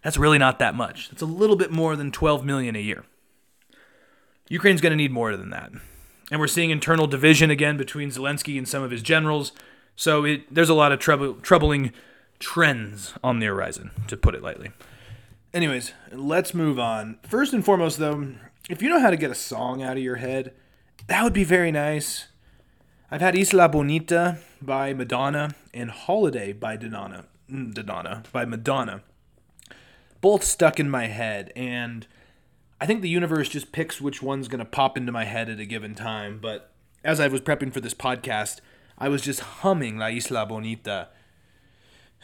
That's 0.04 0.18
really 0.18 0.38
not 0.38 0.60
that 0.60 0.76
much. 0.76 1.10
It's 1.12 1.22
a 1.22 1.26
little 1.26 1.56
bit 1.56 1.72
more 1.72 1.96
than 1.96 2.12
12 2.12 2.46
million 2.46 2.76
a 2.76 2.80
year. 2.80 3.04
Ukraine's 4.50 4.82
going 4.82 4.92
to 4.92 4.98
need 4.98 5.12
more 5.12 5.36
than 5.36 5.50
that. 5.50 5.72
And 6.32 6.40
we're 6.40 6.48
seeing 6.48 6.70
internal 6.70 7.08
division 7.08 7.50
again 7.50 7.78
between 7.78 8.10
Zelensky 8.10 8.58
and 8.58 8.68
some 8.68 8.84
of 8.84 8.92
his 8.92 9.02
generals. 9.02 9.52
So 9.96 10.26
it, 10.26 10.54
there's 10.54 10.70
a 10.70 10.74
lot 10.74 10.92
of 10.92 11.00
trouble, 11.00 11.36
troubling 11.36 11.92
trends 12.40 13.14
on 13.24 13.40
the 13.40 13.48
horizon, 13.48 13.92
to 14.08 14.18
put 14.18 14.36
it 14.36 14.44
lightly. 14.44 14.72
Anyways, 15.54 15.94
let's 16.12 16.54
move 16.54 16.78
on. 16.80 17.18
First 17.24 17.54
and 17.54 17.64
foremost, 17.64 17.98
though, 17.98 18.34
if 18.70 18.82
you 18.82 18.90
know 18.90 19.00
how 19.00 19.10
to 19.10 19.18
get 19.18 19.32
a 19.32 19.36
song 19.36 19.82
out 19.82 19.98
of 19.98 20.04
your 20.04 20.18
head, 20.18 20.54
that 21.08 21.24
would 21.24 21.34
be 21.34 21.44
very 21.44 21.72
nice. 21.72 22.28
I've 23.10 23.22
had 23.22 23.38
Isla 23.38 23.70
Bonita 23.70 24.40
by 24.62 24.94
Madonna 24.94 25.56
and 25.74 25.90
Holiday 25.90 26.52
by 26.52 26.76
Donna, 26.76 27.26
mm, 27.50 27.74
Donna 27.86 28.24
by 28.32 28.46
Madonna. 28.46 29.02
Both 30.20 30.44
stuck 30.44 30.80
in 30.80 30.90
my 30.90 31.08
head, 31.08 31.54
and 31.56 32.08
I 32.82 32.86
think 32.86 33.02
the 33.02 33.10
universe 33.10 33.50
just 33.50 33.72
picks 33.72 34.02
which 34.02 34.22
one's 34.22 34.48
going 34.48 34.60
to 34.60 34.66
pop 34.66 34.98
into 34.98 35.12
my 35.12 35.24
head 35.24 35.50
at 35.50 35.60
a 35.60 35.66
given 35.66 35.96
time. 35.96 36.40
But 36.42 36.74
as 37.04 37.20
I 37.20 37.28
was 37.28 37.42
prepping 37.42 37.72
for 37.72 37.80
this 37.80 37.94
podcast, 37.94 38.60
I 38.98 39.08
was 39.10 39.22
just 39.22 39.40
humming 39.40 39.98
La 39.98 40.08
Isla 40.08 40.46
Bonita. 40.46 41.10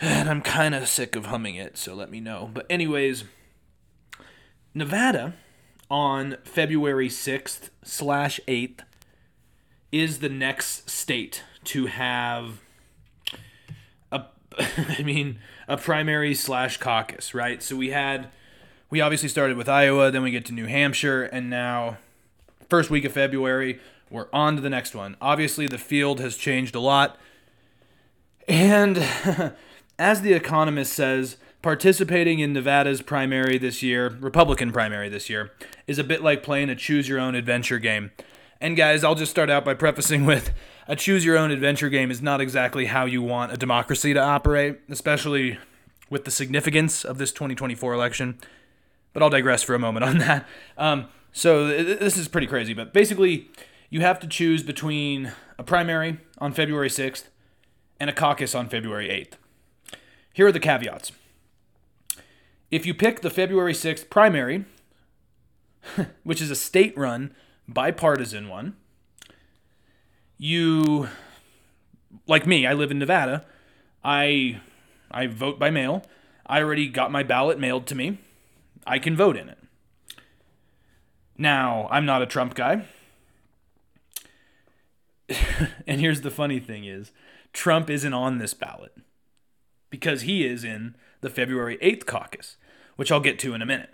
And 0.01 0.27
I'm 0.27 0.41
kind 0.41 0.73
of 0.75 0.87
sick 0.89 1.15
of 1.15 1.27
humming 1.27 1.55
it, 1.55 1.77
so 1.77 1.93
let 1.93 2.09
me 2.09 2.19
know. 2.19 2.49
But, 2.51 2.65
anyways, 2.69 3.25
Nevada 4.73 5.35
on 5.93 6.35
February 6.43 7.07
6th 7.07 7.69
slash 7.83 8.39
8th 8.47 8.79
is 9.91 10.21
the 10.21 10.27
next 10.27 10.89
state 10.89 11.43
to 11.65 11.85
have 11.85 12.59
a, 14.11 14.23
I 14.57 15.03
mean, 15.03 15.37
a 15.67 15.77
primary 15.77 16.33
slash 16.33 16.77
caucus, 16.77 17.35
right? 17.35 17.61
So 17.61 17.75
we 17.75 17.91
had, 17.91 18.29
we 18.89 19.01
obviously 19.01 19.29
started 19.29 19.55
with 19.55 19.69
Iowa, 19.69 20.09
then 20.09 20.23
we 20.23 20.31
get 20.31 20.47
to 20.47 20.51
New 20.51 20.65
Hampshire, 20.65 21.25
and 21.25 21.47
now, 21.47 21.97
first 22.67 22.89
week 22.89 23.05
of 23.05 23.11
February, 23.11 23.79
we're 24.09 24.29
on 24.33 24.55
to 24.55 24.63
the 24.63 24.71
next 24.71 24.95
one. 24.95 25.15
Obviously, 25.21 25.67
the 25.67 25.77
field 25.77 26.19
has 26.19 26.35
changed 26.35 26.73
a 26.73 26.79
lot. 26.79 27.17
And 28.47 28.97
as 29.99 30.21
The 30.23 30.33
Economist 30.33 30.93
says, 30.93 31.37
participating 31.63 32.39
in 32.39 32.53
Nevada's 32.53 33.01
primary 33.01 33.57
this 33.57 33.81
year, 33.81 34.09
Republican 34.19 34.71
primary 34.71 35.09
this 35.09 35.29
year, 35.29 35.51
is 35.87 35.97
a 35.97 36.03
bit 36.03 36.21
like 36.21 36.43
playing 36.43 36.69
a 36.69 36.75
choose 36.75 37.09
your 37.09 37.19
own 37.19 37.33
adventure 37.33 37.79
game. 37.79 38.11
And 38.61 38.77
guys, 38.77 39.03
I'll 39.03 39.15
just 39.15 39.31
start 39.31 39.49
out 39.49 39.65
by 39.65 39.73
prefacing 39.73 40.25
with 40.25 40.53
a 40.87 40.95
choose 40.95 41.25
your 41.25 41.37
own 41.37 41.51
adventure 41.51 41.89
game 41.89 42.11
is 42.11 42.21
not 42.21 42.41
exactly 42.41 42.85
how 42.85 43.05
you 43.05 43.21
want 43.21 43.53
a 43.53 43.57
democracy 43.57 44.13
to 44.13 44.19
operate, 44.19 44.81
especially 44.89 45.57
with 46.09 46.25
the 46.25 46.31
significance 46.31 47.05
of 47.05 47.17
this 47.17 47.31
2024 47.31 47.93
election. 47.93 48.37
But 49.13 49.23
I'll 49.23 49.29
digress 49.29 49.63
for 49.63 49.73
a 49.73 49.79
moment 49.79 50.03
on 50.03 50.17
that. 50.19 50.45
Um, 50.77 51.07
so 51.31 51.67
this 51.67 52.17
is 52.17 52.27
pretty 52.27 52.47
crazy, 52.47 52.73
but 52.73 52.93
basically, 52.93 53.49
you 53.89 54.01
have 54.01 54.19
to 54.19 54.27
choose 54.27 54.63
between 54.63 55.31
a 55.57 55.63
primary 55.63 56.19
on 56.39 56.51
February 56.51 56.89
6th 56.89 57.29
and 57.99 58.09
a 58.09 58.13
caucus 58.13 58.53
on 58.53 58.67
February 58.67 59.07
8th. 59.07 59.37
Here 60.33 60.47
are 60.47 60.51
the 60.51 60.59
caveats. 60.59 61.13
If 62.73 62.87
you 62.87 62.95
pick 62.95 63.21
the 63.21 63.29
February 63.29 63.73
6th 63.73 64.09
primary, 64.09 64.65
which 66.23 66.41
is 66.41 66.49
a 66.49 66.55
state 66.55 66.97
run, 66.97 67.35
bipartisan 67.67 68.49
one, 68.49 68.75
you, 70.39 71.07
like 72.25 72.47
me, 72.47 72.65
I 72.65 72.73
live 72.73 72.89
in 72.89 72.97
Nevada. 72.97 73.45
I, 74.03 74.59
I 75.11 75.27
vote 75.27 75.59
by 75.59 75.69
mail. 75.69 76.03
I 76.47 76.63
already 76.63 76.87
got 76.87 77.11
my 77.11 77.21
ballot 77.21 77.59
mailed 77.59 77.85
to 77.85 77.95
me. 77.95 78.17
I 78.87 78.97
can 78.97 79.15
vote 79.15 79.37
in 79.37 79.49
it. 79.49 79.59
Now, 81.37 81.87
I'm 81.91 82.07
not 82.07 82.23
a 82.23 82.25
Trump 82.25 82.55
guy. 82.55 82.85
and 85.85 86.01
here's 86.01 86.21
the 86.21 86.31
funny 86.31 86.59
thing 86.59 86.85
is 86.85 87.11
Trump 87.53 87.91
isn't 87.91 88.13
on 88.13 88.39
this 88.39 88.55
ballot 88.55 88.95
because 89.91 90.23
he 90.23 90.43
is 90.43 90.63
in 90.63 90.95
the 91.21 91.29
February 91.29 91.77
8th 91.77 92.07
caucus, 92.07 92.57
which 92.95 93.11
I'll 93.11 93.19
get 93.19 93.39
to 93.39 93.53
in 93.53 93.61
a 93.61 93.65
minute. 93.65 93.89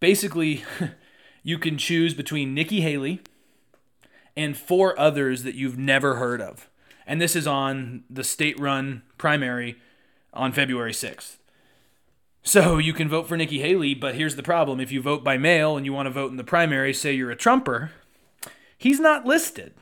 Basically, 0.00 0.64
you 1.42 1.58
can 1.58 1.78
choose 1.78 2.14
between 2.14 2.54
Nikki 2.54 2.80
Haley 2.80 3.20
and 4.36 4.56
four 4.56 4.98
others 4.98 5.42
that 5.44 5.54
you've 5.54 5.78
never 5.78 6.16
heard 6.16 6.40
of. 6.40 6.68
And 7.06 7.20
this 7.20 7.36
is 7.36 7.46
on 7.46 8.04
the 8.08 8.24
state 8.24 8.58
run 8.58 9.02
primary 9.18 9.76
on 10.32 10.52
February 10.52 10.92
6th. 10.92 11.36
So 12.42 12.76
you 12.78 12.92
can 12.92 13.08
vote 13.08 13.26
for 13.26 13.36
Nikki 13.36 13.60
Haley, 13.60 13.94
but 13.94 14.16
here's 14.16 14.36
the 14.36 14.42
problem. 14.42 14.78
If 14.78 14.92
you 14.92 15.00
vote 15.00 15.24
by 15.24 15.38
mail 15.38 15.76
and 15.76 15.86
you 15.86 15.92
want 15.92 16.06
to 16.06 16.10
vote 16.10 16.30
in 16.30 16.36
the 16.36 16.44
primary, 16.44 16.92
say 16.92 17.12
you're 17.12 17.30
a 17.30 17.36
Trumper, 17.36 17.92
he's 18.76 19.00
not 19.00 19.24
listed. 19.24 19.72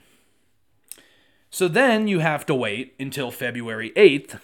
So 1.51 1.69
then 1.69 2.07
you 2.07 2.21
have 2.21 2.47
to 2.47 2.55
wait 2.55 2.95
until 3.01 3.31
February 3.31 3.93
8th. 3.97 4.39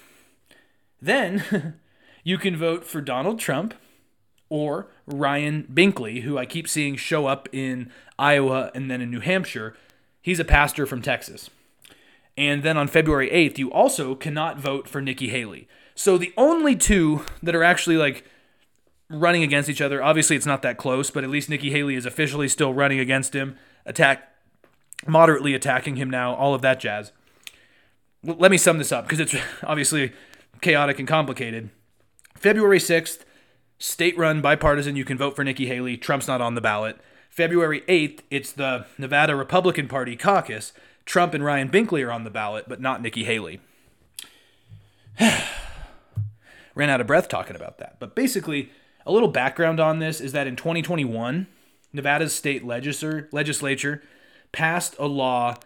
Then 1.01 1.75
you 2.29 2.37
can 2.37 2.55
vote 2.55 2.85
for 2.85 3.01
Donald 3.01 3.41
Trump 3.41 3.73
or 4.51 4.88
Ryan 5.07 5.67
Binkley, 5.73 6.25
who 6.25 6.37
I 6.37 6.45
keep 6.45 6.69
seeing 6.69 6.95
show 6.95 7.25
up 7.25 7.49
in 7.53 7.91
Iowa 8.19 8.71
and 8.75 8.91
then 8.91 9.01
in 9.01 9.11
New 9.11 9.21
Hampshire. 9.21 9.75
He's 10.21 10.38
a 10.38 10.45
pastor 10.45 10.85
from 10.85 11.01
Texas. 11.01 11.49
And 12.37 12.62
then 12.62 12.77
on 12.77 12.87
February 12.87 13.31
8th, 13.31 13.57
you 13.57 13.73
also 13.73 14.14
cannot 14.14 14.61
vote 14.61 14.87
for 14.87 15.01
Nikki 15.01 15.31
Haley. 15.31 15.69
So 15.95 16.19
the 16.19 16.35
only 16.37 16.77
two 16.77 17.25
that 17.43 17.55
are 17.55 17.64
actually 17.64 17.97
like 17.97 18.27
running 19.09 19.43
against 19.43 19.71
each 19.71 19.81
other, 19.81 20.03
obviously 20.03 20.37
it's 20.37 20.45
not 20.45 20.61
that 20.61 20.77
close, 20.77 21.11
but 21.11 21.25
at 21.25 21.31
least 21.31 21.49
Nikki 21.49 21.71
Haley 21.71 21.95
is 21.95 22.05
officially 22.05 22.49
still 22.49 22.75
running 22.75 22.99
against 22.99 23.35
him. 23.35 23.57
Attack 23.87 24.31
moderately 25.07 25.55
attacking 25.55 25.97
him 25.97 26.11
now, 26.11 26.35
all 26.35 26.53
of 26.55 26.61
that 26.61 26.79
jazz. 26.79 27.11
Let 28.23 28.51
me 28.51 28.59
sum 28.59 28.77
this 28.77 28.93
up 28.93 29.09
because 29.09 29.19
it's 29.19 29.35
obviously 29.62 30.12
chaotic 30.61 30.99
and 30.99 31.09
complicated. 31.09 31.71
February 32.38 32.79
6th, 32.79 33.24
state 33.79 34.16
run 34.16 34.40
bipartisan, 34.40 34.94
you 34.96 35.05
can 35.05 35.18
vote 35.18 35.35
for 35.35 35.42
Nikki 35.42 35.66
Haley. 35.66 35.96
Trump's 35.96 36.29
not 36.29 36.40
on 36.40 36.55
the 36.55 36.61
ballot. 36.61 37.01
February 37.29 37.83
8th, 37.83 38.20
it's 38.31 38.53
the 38.53 38.87
Nevada 38.96 39.35
Republican 39.35 39.88
Party 39.88 40.16
caucus. 40.16 40.72
Trump 41.05 41.35
and 41.35 41.44
Ryan 41.44 41.68
Binkley 41.68 42.07
are 42.07 42.12
on 42.12 42.24
the 42.24 42.31
ballot, 42.31 42.66
but 42.68 42.81
not 42.81 43.03
Nikki 43.03 43.24
Haley. 43.24 43.61
Ran 46.74 46.90
out 46.90 47.01
of 47.01 47.09
breath 47.09 47.29
talking 47.29 47.57
about 47.57 47.79
that. 47.79 47.96
But 47.98 48.14
basically, 48.14 48.70
a 49.05 49.11
little 49.11 49.29
background 49.29 49.81
on 49.81 49.98
this 49.98 50.20
is 50.20 50.33
that 50.33 50.46
in 50.46 50.55
2021, 50.55 51.48
Nevada's 51.92 52.35
state 52.35 52.64
legislature, 52.64 54.03
passed 54.53 54.94
a 54.98 55.07
law 55.07 55.57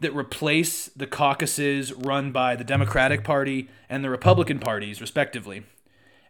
that 0.00 0.14
replaced 0.14 0.98
the 0.98 1.06
caucuses 1.06 1.92
run 1.92 2.32
by 2.32 2.56
the 2.56 2.64
Democratic 2.64 3.24
Party 3.24 3.68
and 3.90 4.02
the 4.02 4.10
Republican 4.10 4.58
parties, 4.58 5.00
respectively. 5.00 5.64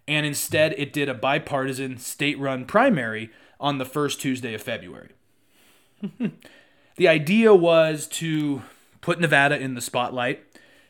And 0.07 0.27
instead, 0.27 0.75
it 0.77 0.93
did 0.93 1.09
a 1.09 1.15
bipartisan 1.15 1.99
state 1.99 2.39
run 2.39 2.65
primary 2.65 3.31
on 3.59 3.79
the 3.79 3.85
first 3.85 4.21
Tuesday 4.21 4.55
of 4.55 4.63
February. 4.63 5.11
the 6.97 7.09
idea 7.09 7.55
was 7.55 8.07
to 8.09 8.63
put 9.01 9.21
Nevada 9.21 9.59
in 9.59 9.75
the 9.75 9.81
spotlight, 9.81 10.45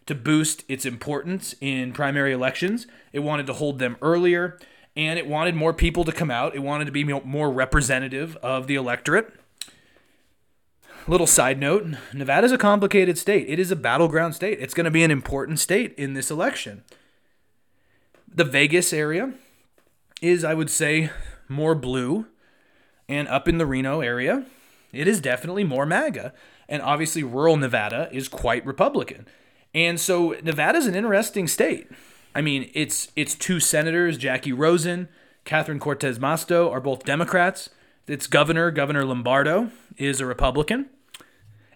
to 0.07 0.14
boost 0.14 0.64
its 0.68 0.85
importance 0.85 1.55
in 1.61 1.92
primary 1.92 2.33
elections. 2.33 2.87
It 3.12 3.20
wanted 3.20 3.46
to 3.46 3.53
hold 3.55 3.79
them 3.79 3.96
earlier, 4.03 4.59
and 4.96 5.18
it 5.18 5.27
wanted 5.27 5.55
more 5.55 5.72
people 5.72 6.05
to 6.05 6.12
come 6.12 6.31
out. 6.31 6.55
It 6.55 6.61
wanted 6.61 6.87
to 6.87 6.92
be 6.92 7.05
more 7.05 7.50
representative 7.50 8.37
of 8.37 8.66
the 8.66 8.74
electorate 8.74 9.33
little 11.07 11.27
side 11.27 11.59
note 11.59 11.87
Nevada's 12.12 12.53
a 12.53 12.59
complicated 12.59 13.18
state. 13.18 13.46
It 13.48 13.59
is 13.59 13.70
a 13.70 13.77
battleground 13.77 14.35
state. 14.35 14.59
It's 14.61 14.74
going 14.74 14.85
to 14.85 14.90
be 14.90 15.03
an 15.03 15.11
important 15.11 15.61
state 15.61 15.94
in 15.96 16.14
this 16.14 16.31
election. 16.31 16.83
The 18.35 18.44
Vegas 18.44 18.92
area 18.92 19.33
is, 20.20 20.42
I 20.42 20.55
would 20.55 20.70
say, 20.70 21.11
more 21.49 21.75
blue. 21.75 22.27
And 23.09 23.29
up 23.29 23.49
in 23.49 23.59
the 23.59 23.66
Reno 23.66 24.01
area, 24.01 24.47
it 24.92 25.07
is 25.07 25.20
definitely 25.20 25.62
more 25.62 25.87
MAGA. 25.87 26.33
And 26.68 26.83
obviously, 26.83 27.23
rural 27.23 27.57
Nevada 27.57 28.09
is 28.11 28.29
quite 28.29 28.64
Republican. 28.66 29.27
And 29.75 30.01
so 30.01 30.37
Nevada 30.42 30.79
is 30.79 30.87
an 30.87 30.94
interesting 30.94 31.47
state. 31.47 31.88
I 32.35 32.40
mean, 32.40 32.70
it's 32.75 33.12
it's 33.14 33.35
two 33.35 33.61
senators, 33.61 34.18
Jackie 34.18 34.53
Rosen, 34.53 35.09
Catherine 35.44 35.79
Cortez 35.79 36.18
Masto, 36.18 36.70
are 36.70 36.81
both 36.81 37.05
Democrats. 37.05 37.70
Its 38.07 38.27
governor, 38.27 38.70
Governor 38.70 39.05
Lombardo, 39.05 39.70
is 39.97 40.20
a 40.20 40.27
Republican. 40.27 40.90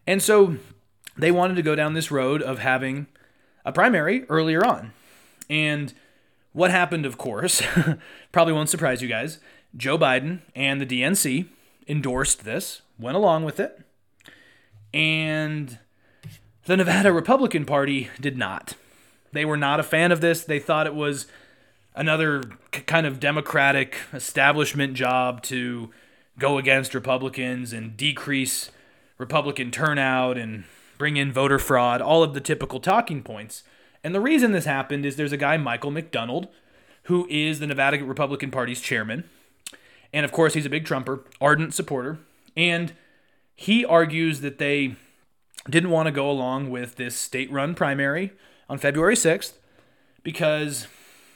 And 0.07 0.23
so 0.23 0.57
they 1.17 1.31
wanted 1.31 1.55
to 1.55 1.63
go 1.63 1.75
down 1.75 1.95
this 1.95 2.11
road 2.11 2.43
of 2.43 2.59
having 2.59 3.07
a 3.65 3.73
primary 3.73 4.25
earlier 4.29 4.65
on. 4.65 4.93
And 5.51 5.93
what 6.53 6.71
happened, 6.71 7.07
of 7.07 7.19
course, 7.19 7.63
probably 8.33 8.53
won't 8.53 8.69
surprise 8.69 9.03
you 9.03 9.09
guys. 9.09 9.39
Joe 9.77 9.99
Biden 9.99 10.41
and 10.55 10.81
the 10.81 10.87
DNC 10.87 11.47
endorsed 11.87 12.45
this, 12.45 12.83
went 12.99 13.17
along 13.17 13.45
with 13.45 13.61
it, 13.61 13.81
and 14.93 15.79
the 16.65 16.77
Nevada 16.77 17.13
Republican 17.13 17.65
Party 17.65 18.11
did 18.21 18.37
not. 18.37 18.75
They 19.33 19.45
were 19.45 19.57
not 19.57 19.81
a 19.81 19.83
fan 19.83 20.13
of 20.13 20.21
this. 20.21 20.45
They 20.45 20.59
thought 20.59 20.87
it 20.87 20.95
was 20.95 21.27
another 21.95 22.43
kind 22.71 23.07
of 23.07 23.21
Democratic 23.21 23.97
establishment 24.13 24.95
job 24.95 25.43
to 25.45 25.91
go 26.39 26.57
against 26.59 26.95
Republicans 26.95 27.73
and 27.73 27.97
decrease 27.97 28.71
Republican 29.19 29.71
turnout 29.71 30.39
and 30.39 30.65
bring 30.97 31.17
in 31.17 31.33
voter 31.33 31.59
fraud, 31.59 32.01
all 32.01 32.23
of 32.23 32.35
the 32.35 32.41
typical 32.41 32.81
talking 32.81 33.23
points. 33.23 33.65
And 34.03 34.15
the 34.15 34.21
reason 34.21 34.53
this 34.53 34.65
happened 34.65 35.05
is 35.05 35.17
there's 35.17 35.33
a 35.33 35.37
guy, 35.37 35.57
Michael 35.57 35.91
McDonald, 35.91 36.49
who 37.05 37.27
is 37.29 37.59
the 37.59 37.67
Nevada 37.67 38.03
Republican 38.05 38.51
Party's 38.51 38.81
chairman. 38.81 39.25
And 40.13 40.25
of 40.25 40.33
course, 40.33 40.55
he's 40.55 40.67
a 40.67 40.71
big 40.71 40.85
Trumper, 40.85 41.25
ardent 41.41 41.75
supporter. 41.75 42.19
And 42.57 42.93
he 43.55 43.85
argues 43.85 44.41
that 44.41 44.59
they 44.59 44.97
didn't 45.69 45.91
want 45.91 46.07
to 46.07 46.13
go 46.13 46.31
along 46.31 46.71
with 46.71 46.97
this 46.97 47.17
state 47.17 47.51
run 47.51 47.75
primary 47.75 48.33
on 48.69 48.79
February 48.79 49.15
6th 49.15 49.55
because 50.23 50.87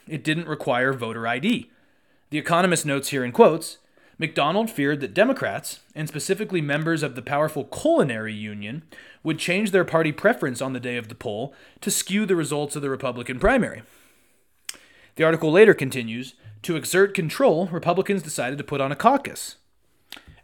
it 0.08 0.24
didn't 0.24 0.48
require 0.48 0.92
voter 0.92 1.26
ID. 1.26 1.70
The 2.30 2.38
Economist 2.38 2.86
notes 2.86 3.08
here 3.08 3.24
in 3.24 3.32
quotes 3.32 3.78
McDonald 4.22 4.70
feared 4.70 5.00
that 5.00 5.14
Democrats, 5.14 5.80
and 5.96 6.06
specifically 6.06 6.60
members 6.60 7.02
of 7.02 7.16
the 7.16 7.22
powerful 7.22 7.64
Culinary 7.64 8.32
Union, 8.32 8.84
would 9.24 9.36
change 9.36 9.72
their 9.72 9.84
party 9.84 10.12
preference 10.12 10.62
on 10.62 10.72
the 10.72 10.78
day 10.78 10.96
of 10.96 11.08
the 11.08 11.16
poll 11.16 11.52
to 11.80 11.90
skew 11.90 12.24
the 12.24 12.36
results 12.36 12.76
of 12.76 12.82
the 12.82 12.88
Republican 12.88 13.40
primary. 13.40 13.82
The 15.16 15.24
article 15.24 15.50
later 15.50 15.74
continues 15.74 16.34
To 16.62 16.76
exert 16.76 17.14
control, 17.14 17.66
Republicans 17.66 18.22
decided 18.22 18.58
to 18.58 18.64
put 18.64 18.80
on 18.80 18.92
a 18.92 18.96
caucus. 18.96 19.56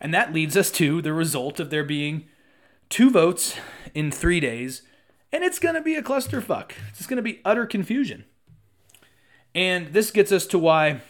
And 0.00 0.12
that 0.12 0.32
leads 0.32 0.56
us 0.56 0.72
to 0.72 1.00
the 1.00 1.12
result 1.12 1.60
of 1.60 1.70
there 1.70 1.84
being 1.84 2.26
two 2.88 3.10
votes 3.10 3.56
in 3.94 4.10
three 4.10 4.40
days 4.40 4.82
And 5.32 5.44
it's 5.44 5.60
going 5.60 5.76
to 5.76 5.80
be 5.80 5.94
a 5.94 6.02
clusterfuck. 6.02 6.72
It's 6.88 7.06
going 7.06 7.18
to 7.18 7.22
be 7.22 7.40
utter 7.44 7.64
confusion. 7.64 8.24
And 9.54 9.92
this 9.92 10.10
gets 10.10 10.32
us 10.32 10.48
to 10.48 10.58
why 10.58 11.00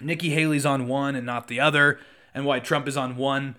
Nikki 0.00 0.30
Haley's 0.30 0.66
on 0.66 0.86
one 0.86 1.14
and 1.14 1.26
not 1.26 1.48
the 1.48 1.60
other, 1.60 1.98
and 2.34 2.44
why 2.44 2.60
Trump 2.60 2.86
is 2.86 2.96
on 2.96 3.16
one 3.16 3.56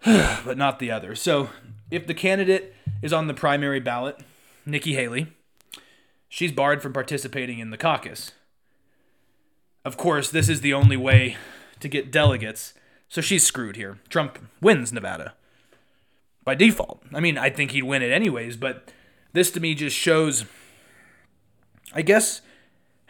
but 0.04 0.56
not 0.56 0.78
the 0.78 0.90
other. 0.90 1.14
So 1.14 1.50
if 1.90 2.06
the 2.06 2.14
candidate 2.14 2.74
is 3.02 3.12
on 3.12 3.26
the 3.26 3.34
primary 3.34 3.80
ballot, 3.80 4.18
Nikki 4.64 4.94
Haley, 4.94 5.32
she's 6.28 6.52
barred 6.52 6.82
from 6.82 6.92
participating 6.92 7.58
in 7.58 7.70
the 7.70 7.76
caucus. 7.76 8.32
Of 9.84 9.96
course, 9.96 10.30
this 10.30 10.48
is 10.48 10.60
the 10.60 10.74
only 10.74 10.96
way 10.96 11.36
to 11.80 11.88
get 11.88 12.12
delegates, 12.12 12.74
so 13.08 13.20
she's 13.20 13.46
screwed 13.46 13.76
here. 13.76 13.98
Trump 14.08 14.38
wins 14.60 14.92
Nevada 14.92 15.34
by 16.44 16.54
default. 16.54 17.02
I 17.14 17.20
mean, 17.20 17.38
I 17.38 17.50
think 17.50 17.72
he'd 17.72 17.82
win 17.82 18.02
it 18.02 18.12
anyways, 18.12 18.56
but 18.56 18.92
this 19.32 19.50
to 19.52 19.60
me 19.60 19.74
just 19.74 19.96
shows, 19.96 20.44
I 21.94 22.02
guess, 22.02 22.40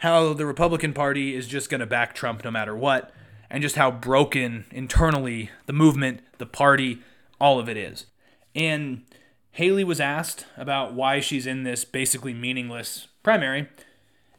how 0.01 0.33
the 0.33 0.47
Republican 0.47 0.93
Party 0.93 1.35
is 1.35 1.47
just 1.47 1.69
going 1.69 1.79
to 1.79 1.85
back 1.85 2.15
Trump 2.15 2.43
no 2.43 2.49
matter 2.49 2.75
what, 2.75 3.11
and 3.51 3.61
just 3.61 3.75
how 3.75 3.91
broken 3.91 4.65
internally 4.71 5.51
the 5.67 5.73
movement, 5.73 6.21
the 6.39 6.45
party, 6.47 7.01
all 7.39 7.59
of 7.59 7.69
it 7.69 7.77
is. 7.77 8.07
And 8.55 9.03
Haley 9.51 9.83
was 9.83 9.99
asked 9.99 10.47
about 10.57 10.95
why 10.95 11.19
she's 11.19 11.45
in 11.45 11.63
this 11.63 11.85
basically 11.85 12.33
meaningless 12.33 13.09
primary, 13.21 13.69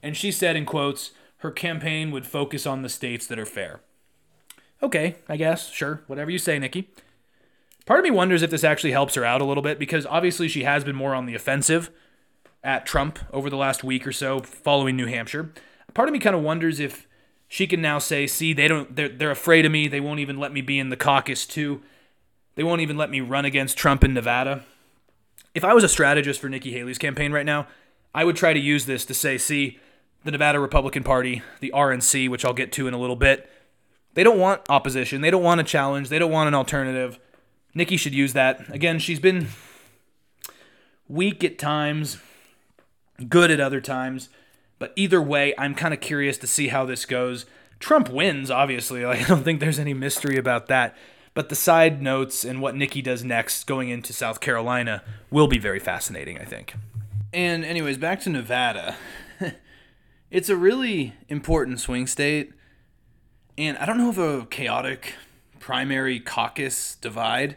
and 0.03 0.17
she 0.17 0.33
said, 0.33 0.57
in 0.57 0.67
quotes, 0.67 1.13
her 1.39 1.53
campaign 1.53 2.11
would 2.11 2.27
focus 2.27 2.67
on 2.67 2.83
the 2.83 2.89
states 2.89 3.29
that 3.29 3.39
are 3.39 3.47
fair. 3.47 3.83
Okay, 4.83 5.15
I 5.29 5.37
guess, 5.37 5.71
sure, 5.71 6.03
whatever 6.09 6.33
you 6.33 6.39
say, 6.39 6.59
Nikki. 6.59 6.91
Part 7.87 8.01
of 8.01 8.05
me 8.05 8.11
wonders 8.11 8.43
if 8.43 8.51
this 8.51 8.65
actually 8.65 8.93
helps 8.93 9.15
her 9.15 9.25
out 9.25 9.41
a 9.41 9.45
little 9.45 9.63
bit 9.63 9.79
because 9.79 10.07
obviously 10.07 10.49
she 10.49 10.65
has 10.65 10.83
been 10.83 10.97
more 10.97 11.15
on 11.15 11.27
the 11.27 11.37
offensive 11.37 11.91
at 12.65 12.87
Trump 12.87 13.19
over 13.33 13.51
the 13.51 13.57
last 13.57 13.83
week 13.83 14.07
or 14.07 14.13
so 14.13 14.41
following 14.41 14.97
New 14.97 15.07
Hampshire. 15.07 15.53
Part 15.95 16.09
of 16.09 16.13
me 16.13 16.19
kind 16.19 16.37
of 16.37 16.43
wonders 16.43 16.81
if 16.81 17.07
she 17.49 17.67
can 17.67 17.83
now 17.83 17.99
say, 17.99 18.27
"See, 18.27 18.53
they 18.53 18.69
don't 18.69 18.95
they're, 18.97 19.09
they're 19.09 19.31
afraid 19.31 19.67
of 19.67 19.73
me. 19.73 19.89
They 19.89 20.01
won't 20.01 20.21
even 20.21 20.39
let 20.39 20.53
me 20.53 20.61
be 20.63 20.79
in 20.79 20.89
the 20.89 20.97
caucus 20.97 21.47
too. 21.47 21.83
They 22.55 22.63
won't 22.63 22.81
even 22.81 22.97
let 22.97 23.11
me 23.11 23.21
run 23.21 23.45
against 23.45 23.77
Trump 23.77 24.03
in 24.05 24.15
Nevada." 24.15 24.65
If 25.55 25.65
I 25.65 25.75
was 25.75 25.85
a 25.85 25.89
strategist 25.89 26.41
for 26.41 26.49
Nikki 26.49 26.73
Haley's 26.73 26.97
campaign 26.97 27.31
right 27.31 27.45
now, 27.45 27.67
I 28.15 28.25
would 28.25 28.37
try 28.37 28.55
to 28.55 28.61
use 28.61 28.87
this 28.87 29.05
to 29.05 29.13
say, 29.13 29.37
"See, 29.37 29.79
the 30.25 30.31
Nevada 30.31 30.61
Republican 30.61 31.03
Party, 31.03 31.43
the 31.61 31.73
RNC, 31.75 32.29
which 32.31 32.45
I'll 32.45 32.55
get 32.55 32.73
to 32.73 32.89
in 32.89 32.95
a 32.95 32.99
little 32.99 33.17
bit, 33.17 33.51
they 34.15 34.23
don't 34.23 34.39
want 34.39 34.63
opposition. 34.69 35.21
They 35.21 35.31
don't 35.31 35.43
want 35.43 35.61
a 35.61 35.65
challenge. 35.65 36.09
They 36.09 36.19
don't 36.19 36.31
want 36.31 36.49
an 36.49 36.55
alternative. 36.55 37.19
Nikki 37.75 37.97
should 37.97 38.15
use 38.15 38.33
that. 38.35 38.69
Again, 38.69 38.99
she's 38.99 39.21
been 39.21 39.49
weak 41.09 41.43
at 41.43 41.59
times, 41.59 42.19
good 43.29 43.51
at 43.51 43.61
other 43.61 43.81
times. 43.81 44.29
But 44.79 44.93
either 44.97 45.23
way, 45.23 45.55
I'm 45.57 45.75
kind 45.75 45.95
of 45.95 46.01
curious 46.01 46.39
to 46.39 46.47
see 46.47 46.69
how 46.69 46.85
this 46.85 47.05
goes. 47.05 47.47
Trump 47.79 48.09
wins, 48.09 48.51
obviously. 48.51 49.05
Like, 49.05 49.23
I 49.23 49.29
don't 49.29 49.45
think 49.45 49.61
there's 49.61 49.79
any 49.79 49.95
mystery 49.95 50.37
about 50.37 50.67
that. 50.69 50.97
But 51.35 51.49
the 51.49 51.55
side 51.55 52.03
notes 52.03 52.45
and 52.45 52.61
what 52.61 52.77
Nikki 52.77 53.01
does 53.01 53.25
next 53.25 53.67
going 53.67 53.89
into 53.89 54.13
South 54.13 54.41
Carolina 54.41 55.03
will 55.31 55.49
be 55.49 55.59
very 55.59 55.79
fascinating, 55.79 56.39
I 56.39 56.45
think. 56.45 56.75
And, 57.33 57.65
anyways, 57.65 57.97
back 57.97 58.21
to 58.23 58.31
Nevada. 58.31 58.97
it's 60.31 60.49
a 60.49 60.57
really 60.57 61.15
important 61.29 61.81
swing 61.81 62.07
state. 62.07 62.53
And 63.57 63.79
I 63.79 63.87
don't 63.87 63.99
know 63.99 64.11
if 64.11 64.19
a 64.19 64.47
chaotic 64.47 65.15
primary 65.59 66.19
caucus 66.21 66.97
divide 66.97 67.57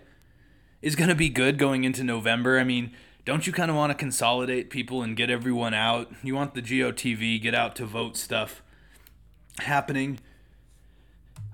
is 0.82 0.96
going 0.96 1.10
to 1.10 1.16
be 1.16 1.30
good 1.30 1.58
going 1.58 1.84
into 1.84 2.04
November. 2.04 2.60
I 2.60 2.64
mean, 2.64 2.92
don't 3.26 3.48
you 3.48 3.52
kind 3.52 3.72
of 3.72 3.76
want 3.76 3.90
to 3.90 3.98
consolidate 3.98 4.70
people 4.70 5.02
and 5.02 5.18
get 5.18 5.32
everyone 5.32 5.74
out? 5.74 6.12
You 6.24 6.36
want 6.36 6.54
the 6.54 6.62
GOTV, 6.62 7.42
get 7.42 7.56
out 7.56 7.76
to 7.78 7.86
vote 7.86 8.16
stuff 8.16 8.62
happening. 9.60 10.20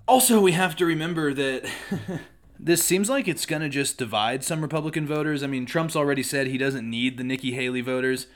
Also, 0.05 0.41
we 0.41 0.51
have 0.51 0.75
to 0.75 0.86
remember 0.86 1.34
that 1.34 1.65
this 2.60 2.84
seems 2.84 3.10
like 3.10 3.29
it's 3.29 3.45
going 3.45 3.62
to 3.62 3.69
just 3.69 3.97
divide 3.97 4.43
some 4.43 4.62
Republican 4.62 5.07
voters. 5.07 5.43
I 5.43 5.47
mean, 5.47 5.65
Trump's 5.65 5.95
already 5.95 6.23
said 6.23 6.47
he 6.47 6.57
doesn't 6.57 6.89
need 6.89 7.17
the 7.17 7.23
Nikki 7.23 7.53
Haley 7.53 7.81
voters. 7.81 8.27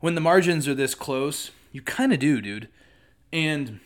When 0.00 0.14
the 0.14 0.20
margins 0.20 0.68
are 0.68 0.74
this 0.74 0.94
close, 0.94 1.52
you 1.72 1.80
kind 1.80 2.12
of 2.12 2.18
do, 2.18 2.42
dude. 2.42 2.68
And 3.32 3.80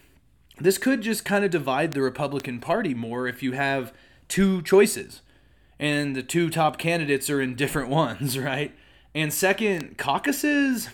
this 0.59 0.79
could 0.79 1.03
just 1.03 1.25
kind 1.25 1.45
of 1.45 1.53
divide 1.53 1.93
the 1.93 2.03
Republican 2.03 2.59
Party 2.59 2.95
more 2.95 3.29
if 3.29 3.41
you 3.41 3.53
have 3.53 3.93
two 4.27 4.63
choices 4.63 5.23
and 5.81 6.15
the 6.15 6.23
two 6.23 6.51
top 6.51 6.77
candidates 6.77 7.31
are 7.31 7.41
in 7.41 7.57
different 7.57 7.89
ones, 7.89 8.39
right? 8.39 8.73
And 9.15 9.33
second, 9.33 9.99
caucuses 9.99 10.91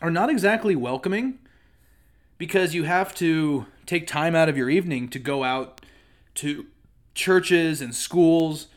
are 0.00 0.10
not 0.10 0.30
exactly 0.30 0.76
welcoming 0.76 1.40
because 2.38 2.74
you 2.74 2.84
have 2.84 3.14
to 3.16 3.66
take 3.84 4.06
time 4.06 4.34
out 4.36 4.48
of 4.48 4.56
your 4.56 4.70
evening 4.70 5.08
to 5.08 5.18
go 5.18 5.42
out 5.42 5.80
to 6.36 6.66
churches 7.14 7.82
and 7.82 7.94
schools. 7.94 8.68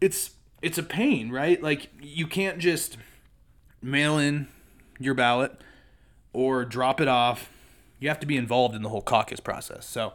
It's 0.00 0.32
it's 0.60 0.76
a 0.76 0.82
pain, 0.82 1.30
right? 1.30 1.60
Like 1.62 1.88
you 2.00 2.26
can't 2.26 2.58
just 2.58 2.98
mail 3.80 4.18
in 4.18 4.48
your 4.98 5.14
ballot 5.14 5.52
or 6.32 6.64
drop 6.66 7.00
it 7.00 7.08
off. 7.08 7.50
You 7.98 8.08
have 8.08 8.20
to 8.20 8.26
be 8.26 8.36
involved 8.36 8.74
in 8.74 8.82
the 8.82 8.90
whole 8.90 9.00
caucus 9.00 9.40
process. 9.40 9.86
So 9.86 10.12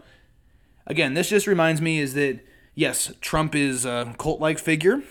again, 0.86 1.16
this 1.16 1.30
just 1.30 1.48
reminds 1.48 1.82
me 1.82 2.00
is 2.00 2.14
that 2.14 2.42
yes, 2.76 3.14
Trump 3.22 3.56
is 3.56 3.86
a 3.86 4.16
cult-like 4.18 4.60
figure, 4.60 5.02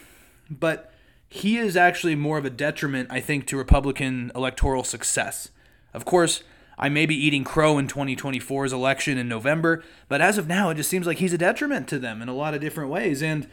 but 0.50 0.92
he 1.28 1.58
is 1.58 1.76
actually 1.76 2.14
more 2.14 2.38
of 2.38 2.44
a 2.44 2.50
detriment, 2.50 3.08
I 3.10 3.20
think, 3.20 3.46
to 3.46 3.56
Republican 3.56 4.32
electoral 4.34 4.84
success. 4.84 5.50
Of 5.94 6.04
course, 6.04 6.42
I 6.78 6.88
may 6.88 7.06
be 7.06 7.14
eating 7.14 7.44
crow 7.44 7.78
in 7.78 7.86
2024's 7.86 8.72
election 8.72 9.18
in 9.18 9.28
November, 9.28 9.84
but 10.08 10.20
as 10.20 10.38
of 10.38 10.48
now, 10.48 10.70
it 10.70 10.76
just 10.76 10.90
seems 10.90 11.06
like 11.06 11.18
he's 11.18 11.32
a 11.32 11.38
detriment 11.38 11.88
to 11.88 11.98
them 11.98 12.22
in 12.22 12.28
a 12.28 12.34
lot 12.34 12.54
of 12.54 12.60
different 12.60 12.90
ways. 12.90 13.22
And 13.22 13.46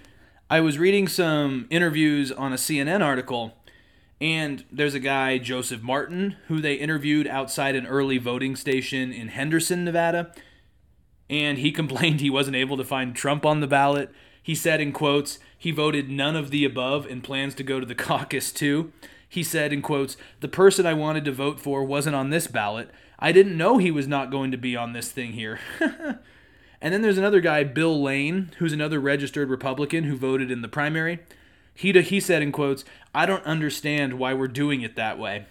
I 0.50 0.62
was 0.62 0.80
reading 0.80 1.08
some 1.08 1.68
interviews 1.70 2.32
on 2.32 2.54
a 2.54 2.56
CNN 2.56 3.04
article, 3.04 3.54
and 4.22 4.64
there's 4.72 4.96
a 4.96 5.00
guy, 5.00 5.38
Joseph 5.38 5.84
Martin, 5.84 6.38
who 6.48 6.62
they 6.62 6.76
interviewed 6.76 7.28
outside 7.28 7.76
an 7.76 7.86
early 7.86 8.18
voting 8.18 8.56
station 8.56 9.12
in 9.12 9.28
Henderson, 9.28 9.84
Nevada. 9.84 10.34
And 11.30 11.58
he 11.58 11.72
complained 11.74 12.20
he 12.20 12.30
wasn't 12.30 12.56
able 12.56 12.78
to 12.78 12.84
find 12.84 13.16
Trump 13.16 13.46
on 13.46 13.60
the 13.60 13.68
ballot. 13.68 14.12
He 14.42 14.56
said, 14.56 14.80
in 14.80 14.92
quotes, 14.94 15.40
he 15.58 15.72
voted 15.72 16.10
none 16.10 16.36
of 16.36 16.52
the 16.52 16.64
above 16.64 17.06
and 17.06 17.24
plans 17.24 17.54
to 17.56 17.64
go 17.64 17.80
to 17.80 17.86
the 17.86 17.96
caucus 18.08 18.52
too. 18.52 18.92
He 19.30 19.44
said, 19.44 19.74
in 19.74 19.82
quotes, 19.82 20.16
the 20.40 20.48
person 20.48 20.86
I 20.86 20.94
wanted 20.94 21.26
to 21.26 21.32
vote 21.32 21.60
for 21.60 21.84
wasn't 21.84 22.16
on 22.16 22.30
this 22.30 22.48
ballot. 22.48 22.90
I 23.20 23.32
didn't 23.32 23.58
know 23.58 23.78
he 23.78 23.92
was 23.92 24.08
not 24.08 24.32
going 24.32 24.52
to 24.52 24.58
be 24.58 24.76
on 24.76 24.94
this 24.94 25.12
thing 25.12 25.34
here. 25.34 25.60
and 25.80 26.94
then 26.94 27.02
there's 27.02 27.18
another 27.18 27.42
guy, 27.42 27.64
Bill 27.64 28.02
Lane, 28.02 28.52
who's 28.60 28.74
another 28.74 29.00
registered 29.00 29.50
Republican 29.50 30.06
who 30.06 30.16
voted 30.16 30.50
in 30.50 30.62
the 30.62 30.68
primary. 30.68 31.20
He, 31.74 31.92
he 32.02 32.20
said, 32.20 32.42
in 32.42 32.52
quotes, 32.52 32.86
I 33.14 33.26
don't 33.26 33.44
understand 33.44 34.14
why 34.14 34.34
we're 34.34 34.48
doing 34.48 34.82
it 34.82 34.96
that 34.96 35.20
way. 35.20 35.46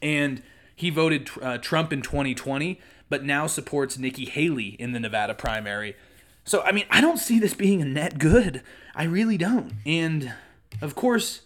And 0.00 0.42
he 0.74 0.90
voted 0.90 1.30
uh, 1.40 1.58
Trump 1.58 1.92
in 1.92 2.02
2020, 2.02 2.80
but 3.08 3.24
now 3.24 3.46
supports 3.46 3.98
Nikki 3.98 4.24
Haley 4.24 4.76
in 4.78 4.92
the 4.92 5.00
Nevada 5.00 5.34
primary. 5.34 5.96
So, 6.44 6.62
I 6.62 6.72
mean, 6.72 6.86
I 6.90 7.00
don't 7.00 7.18
see 7.18 7.38
this 7.38 7.54
being 7.54 7.82
a 7.82 7.84
net 7.84 8.18
good. 8.18 8.62
I 8.94 9.04
really 9.04 9.36
don't. 9.36 9.74
And 9.84 10.32
of 10.80 10.94
course, 10.94 11.42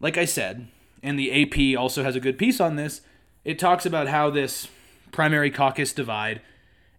like 0.00 0.16
I 0.16 0.24
said, 0.24 0.68
and 1.02 1.18
the 1.18 1.42
AP 1.42 1.78
also 1.78 2.02
has 2.02 2.16
a 2.16 2.20
good 2.20 2.38
piece 2.38 2.60
on 2.60 2.76
this, 2.76 3.00
it 3.44 3.58
talks 3.58 3.86
about 3.86 4.08
how 4.08 4.30
this 4.30 4.68
primary 5.12 5.50
caucus 5.50 5.92
divide 5.92 6.40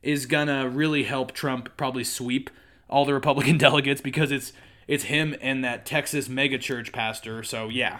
is 0.01 0.25
gonna 0.25 0.67
really 0.69 1.03
help 1.03 1.33
Trump 1.33 1.69
probably 1.77 2.03
sweep 2.03 2.49
all 2.89 3.05
the 3.05 3.13
Republican 3.13 3.57
delegates 3.59 4.01
because 4.01 4.31
it's 4.31 4.53
it's 4.87 5.03
him 5.03 5.35
and 5.41 5.63
that 5.63 5.85
Texas 5.85 6.27
megachurch 6.27 6.91
pastor. 6.91 7.43
So 7.43 7.69
yeah. 7.69 7.99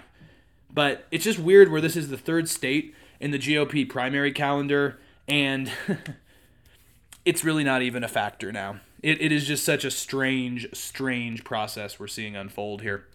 But 0.72 1.06
it's 1.12 1.24
just 1.24 1.39
weird 1.39 1.72
where 1.72 1.82
this 1.82 1.96
is 1.96 2.10
the 2.10 2.18
third 2.18 2.48
state 2.48 2.96
in 3.20 3.32
the 3.32 3.39
GOP 3.39 3.88
primary 3.88 4.32
calendar 4.32 4.98
and 5.30 5.72
it's 7.26 7.44
really 7.44 7.63
not 7.63 7.82
even 7.82 8.04
a 8.04 8.08
factor 8.08 8.52
now. 8.52 8.80
It, 9.02 9.22
it 9.22 9.32
is 9.32 9.46
just 9.46 9.63
such 9.63 9.86
a 9.86 9.92
strange, 9.92 10.68
strange 10.74 11.44
process 11.44 12.00
we're 12.00 12.08
seeing 12.08 12.36
unfold 12.36 12.82
here. 12.82 13.06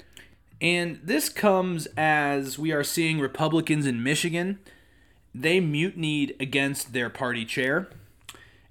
And 0.61 1.01
this 1.03 1.29
comes 1.29 1.87
as 1.97 2.59
we 2.59 2.73
are 2.73 2.85
seeing 2.85 3.19
Republicans 3.19 3.87
in 3.87 4.03
Michigan. 4.03 4.61
They 5.35 5.61
mutinied 5.61 6.37
against 6.41 6.93
their 6.93 7.11
party 7.11 7.45
chair. 7.45 7.89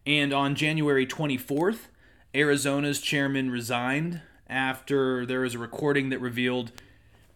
And 0.05 0.33
on 0.33 0.55
January 0.55 1.05
24th, 1.05 1.87
Arizona's 2.33 2.99
chairman 2.99 3.51
resigned 3.51 4.21
after 4.47 5.25
there 5.25 5.41
was 5.41 5.55
a 5.55 5.59
recording 5.59 6.09
that 6.09 6.19
revealed 6.19 6.71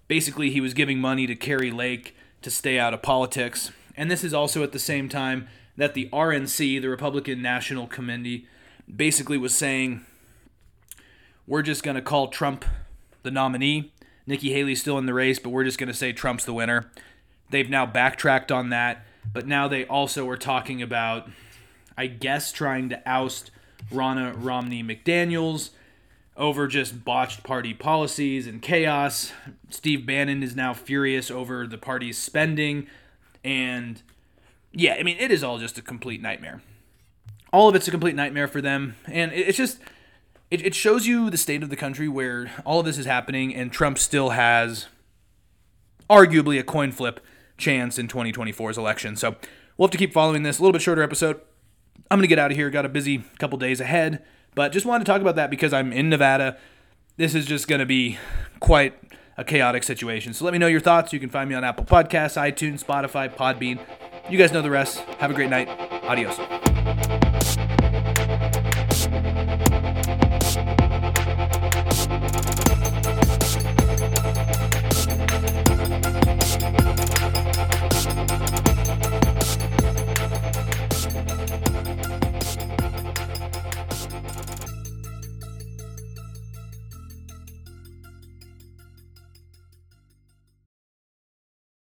basically 0.07 0.49
he 0.49 0.61
was 0.61 0.73
giving 0.73 0.99
money 0.99 1.27
to 1.27 1.35
Kari 1.35 1.71
Lake 1.71 2.15
to 2.41 2.49
stay 2.49 2.79
out 2.79 2.93
of 2.93 3.01
politics. 3.01 3.71
And 3.95 4.09
this 4.09 4.23
is 4.23 4.33
also 4.33 4.63
at 4.63 4.71
the 4.71 4.79
same 4.79 5.07
time 5.09 5.47
that 5.77 5.93
the 5.93 6.09
RNC, 6.11 6.81
the 6.81 6.89
Republican 6.89 7.41
National 7.41 7.87
Committee, 7.87 8.47
basically 8.93 9.37
was 9.37 9.55
saying 9.55 10.05
we're 11.45 11.61
just 11.61 11.83
going 11.83 11.95
to 11.95 12.01
call 12.01 12.27
Trump 12.27 12.65
the 13.23 13.31
nominee. 13.31 13.93
Nikki 14.25 14.51
Haley's 14.51 14.81
still 14.81 14.97
in 14.97 15.05
the 15.05 15.13
race, 15.13 15.39
but 15.39 15.49
we're 15.51 15.63
just 15.63 15.77
going 15.77 15.87
to 15.87 15.93
say 15.93 16.11
Trump's 16.11 16.43
the 16.43 16.53
winner. 16.53 16.91
They've 17.49 17.69
now 17.69 17.85
backtracked 17.85 18.51
on 18.51 18.69
that, 18.69 19.05
but 19.31 19.47
now 19.47 19.69
they 19.69 19.85
also 19.85 20.27
are 20.27 20.37
talking 20.37 20.81
about, 20.81 21.29
I 21.97 22.07
guess, 22.07 22.51
trying 22.51 22.89
to 22.89 23.01
oust 23.07 23.51
Ronna 23.91 24.33
Romney 24.35 24.83
McDaniels 24.83 25.69
over 26.35 26.67
just 26.67 27.03
botched 27.03 27.43
party 27.43 27.73
policies 27.73 28.47
and 28.47 28.61
chaos. 28.61 29.31
Steve 29.69 30.05
Bannon 30.05 30.43
is 30.43 30.55
now 30.55 30.73
furious 30.73 31.31
over 31.31 31.65
the 31.65 31.77
party's 31.77 32.17
spending. 32.17 32.87
And 33.43 34.01
yeah, 34.77 34.95
I 34.99 35.03
mean, 35.03 35.17
it 35.19 35.31
is 35.31 35.43
all 35.43 35.57
just 35.57 35.79
a 35.79 35.81
complete 35.81 36.21
nightmare. 36.21 36.61
All 37.51 37.67
of 37.67 37.73
it's 37.73 37.87
a 37.87 37.91
complete 37.91 38.15
nightmare 38.15 38.47
for 38.47 38.61
them. 38.61 38.95
And 39.07 39.31
it's 39.33 39.57
just, 39.57 39.79
it, 40.51 40.63
it 40.63 40.75
shows 40.75 41.07
you 41.07 41.31
the 41.31 41.37
state 41.37 41.63
of 41.63 41.71
the 41.71 41.75
country 41.75 42.07
where 42.07 42.51
all 42.63 42.79
of 42.79 42.85
this 42.85 42.99
is 42.99 43.07
happening 43.07 43.55
and 43.55 43.71
Trump 43.71 43.97
still 43.97 44.29
has 44.29 44.85
arguably 46.11 46.59
a 46.59 46.63
coin 46.63 46.91
flip 46.91 47.19
chance 47.57 47.97
in 47.97 48.07
2024's 48.07 48.77
election. 48.77 49.15
So 49.15 49.35
we'll 49.77 49.87
have 49.87 49.91
to 49.91 49.97
keep 49.97 50.13
following 50.13 50.43
this. 50.43 50.59
A 50.59 50.61
little 50.61 50.73
bit 50.73 50.83
shorter 50.83 51.01
episode. 51.01 51.41
I'm 52.11 52.19
going 52.19 52.23
to 52.23 52.27
get 52.27 52.37
out 52.37 52.51
of 52.51 52.57
here. 52.57 52.69
Got 52.69 52.85
a 52.85 52.89
busy 52.89 53.23
couple 53.39 53.57
days 53.57 53.81
ahead. 53.81 54.23
But 54.53 54.71
just 54.71 54.85
wanted 54.85 55.05
to 55.05 55.11
talk 55.11 55.21
about 55.21 55.35
that 55.37 55.49
because 55.49 55.73
I'm 55.73 55.91
in 55.91 56.07
Nevada. 56.07 56.55
This 57.15 57.33
is 57.33 57.47
just 57.47 57.67
going 57.67 57.79
to 57.79 57.85
be 57.87 58.19
quite 58.59 58.93
a 59.37 59.43
chaotic 59.43 59.81
situation. 59.81 60.33
So 60.33 60.45
let 60.45 60.51
me 60.51 60.59
know 60.59 60.67
your 60.67 60.81
thoughts. 60.81 61.13
You 61.13 61.19
can 61.19 61.29
find 61.29 61.49
me 61.49 61.55
on 61.55 61.63
Apple 61.63 61.85
Podcasts, 61.85 62.39
iTunes, 62.39 62.83
Spotify, 62.83 63.33
Podbean. 63.33 63.79
You 64.29 64.37
guys 64.37 64.51
know 64.51 64.61
the 64.61 64.69
rest. 64.69 64.99
Have 65.19 65.31
a 65.31 65.33
great 65.33 65.49
night. 65.49 65.69
Adios. 66.03 67.26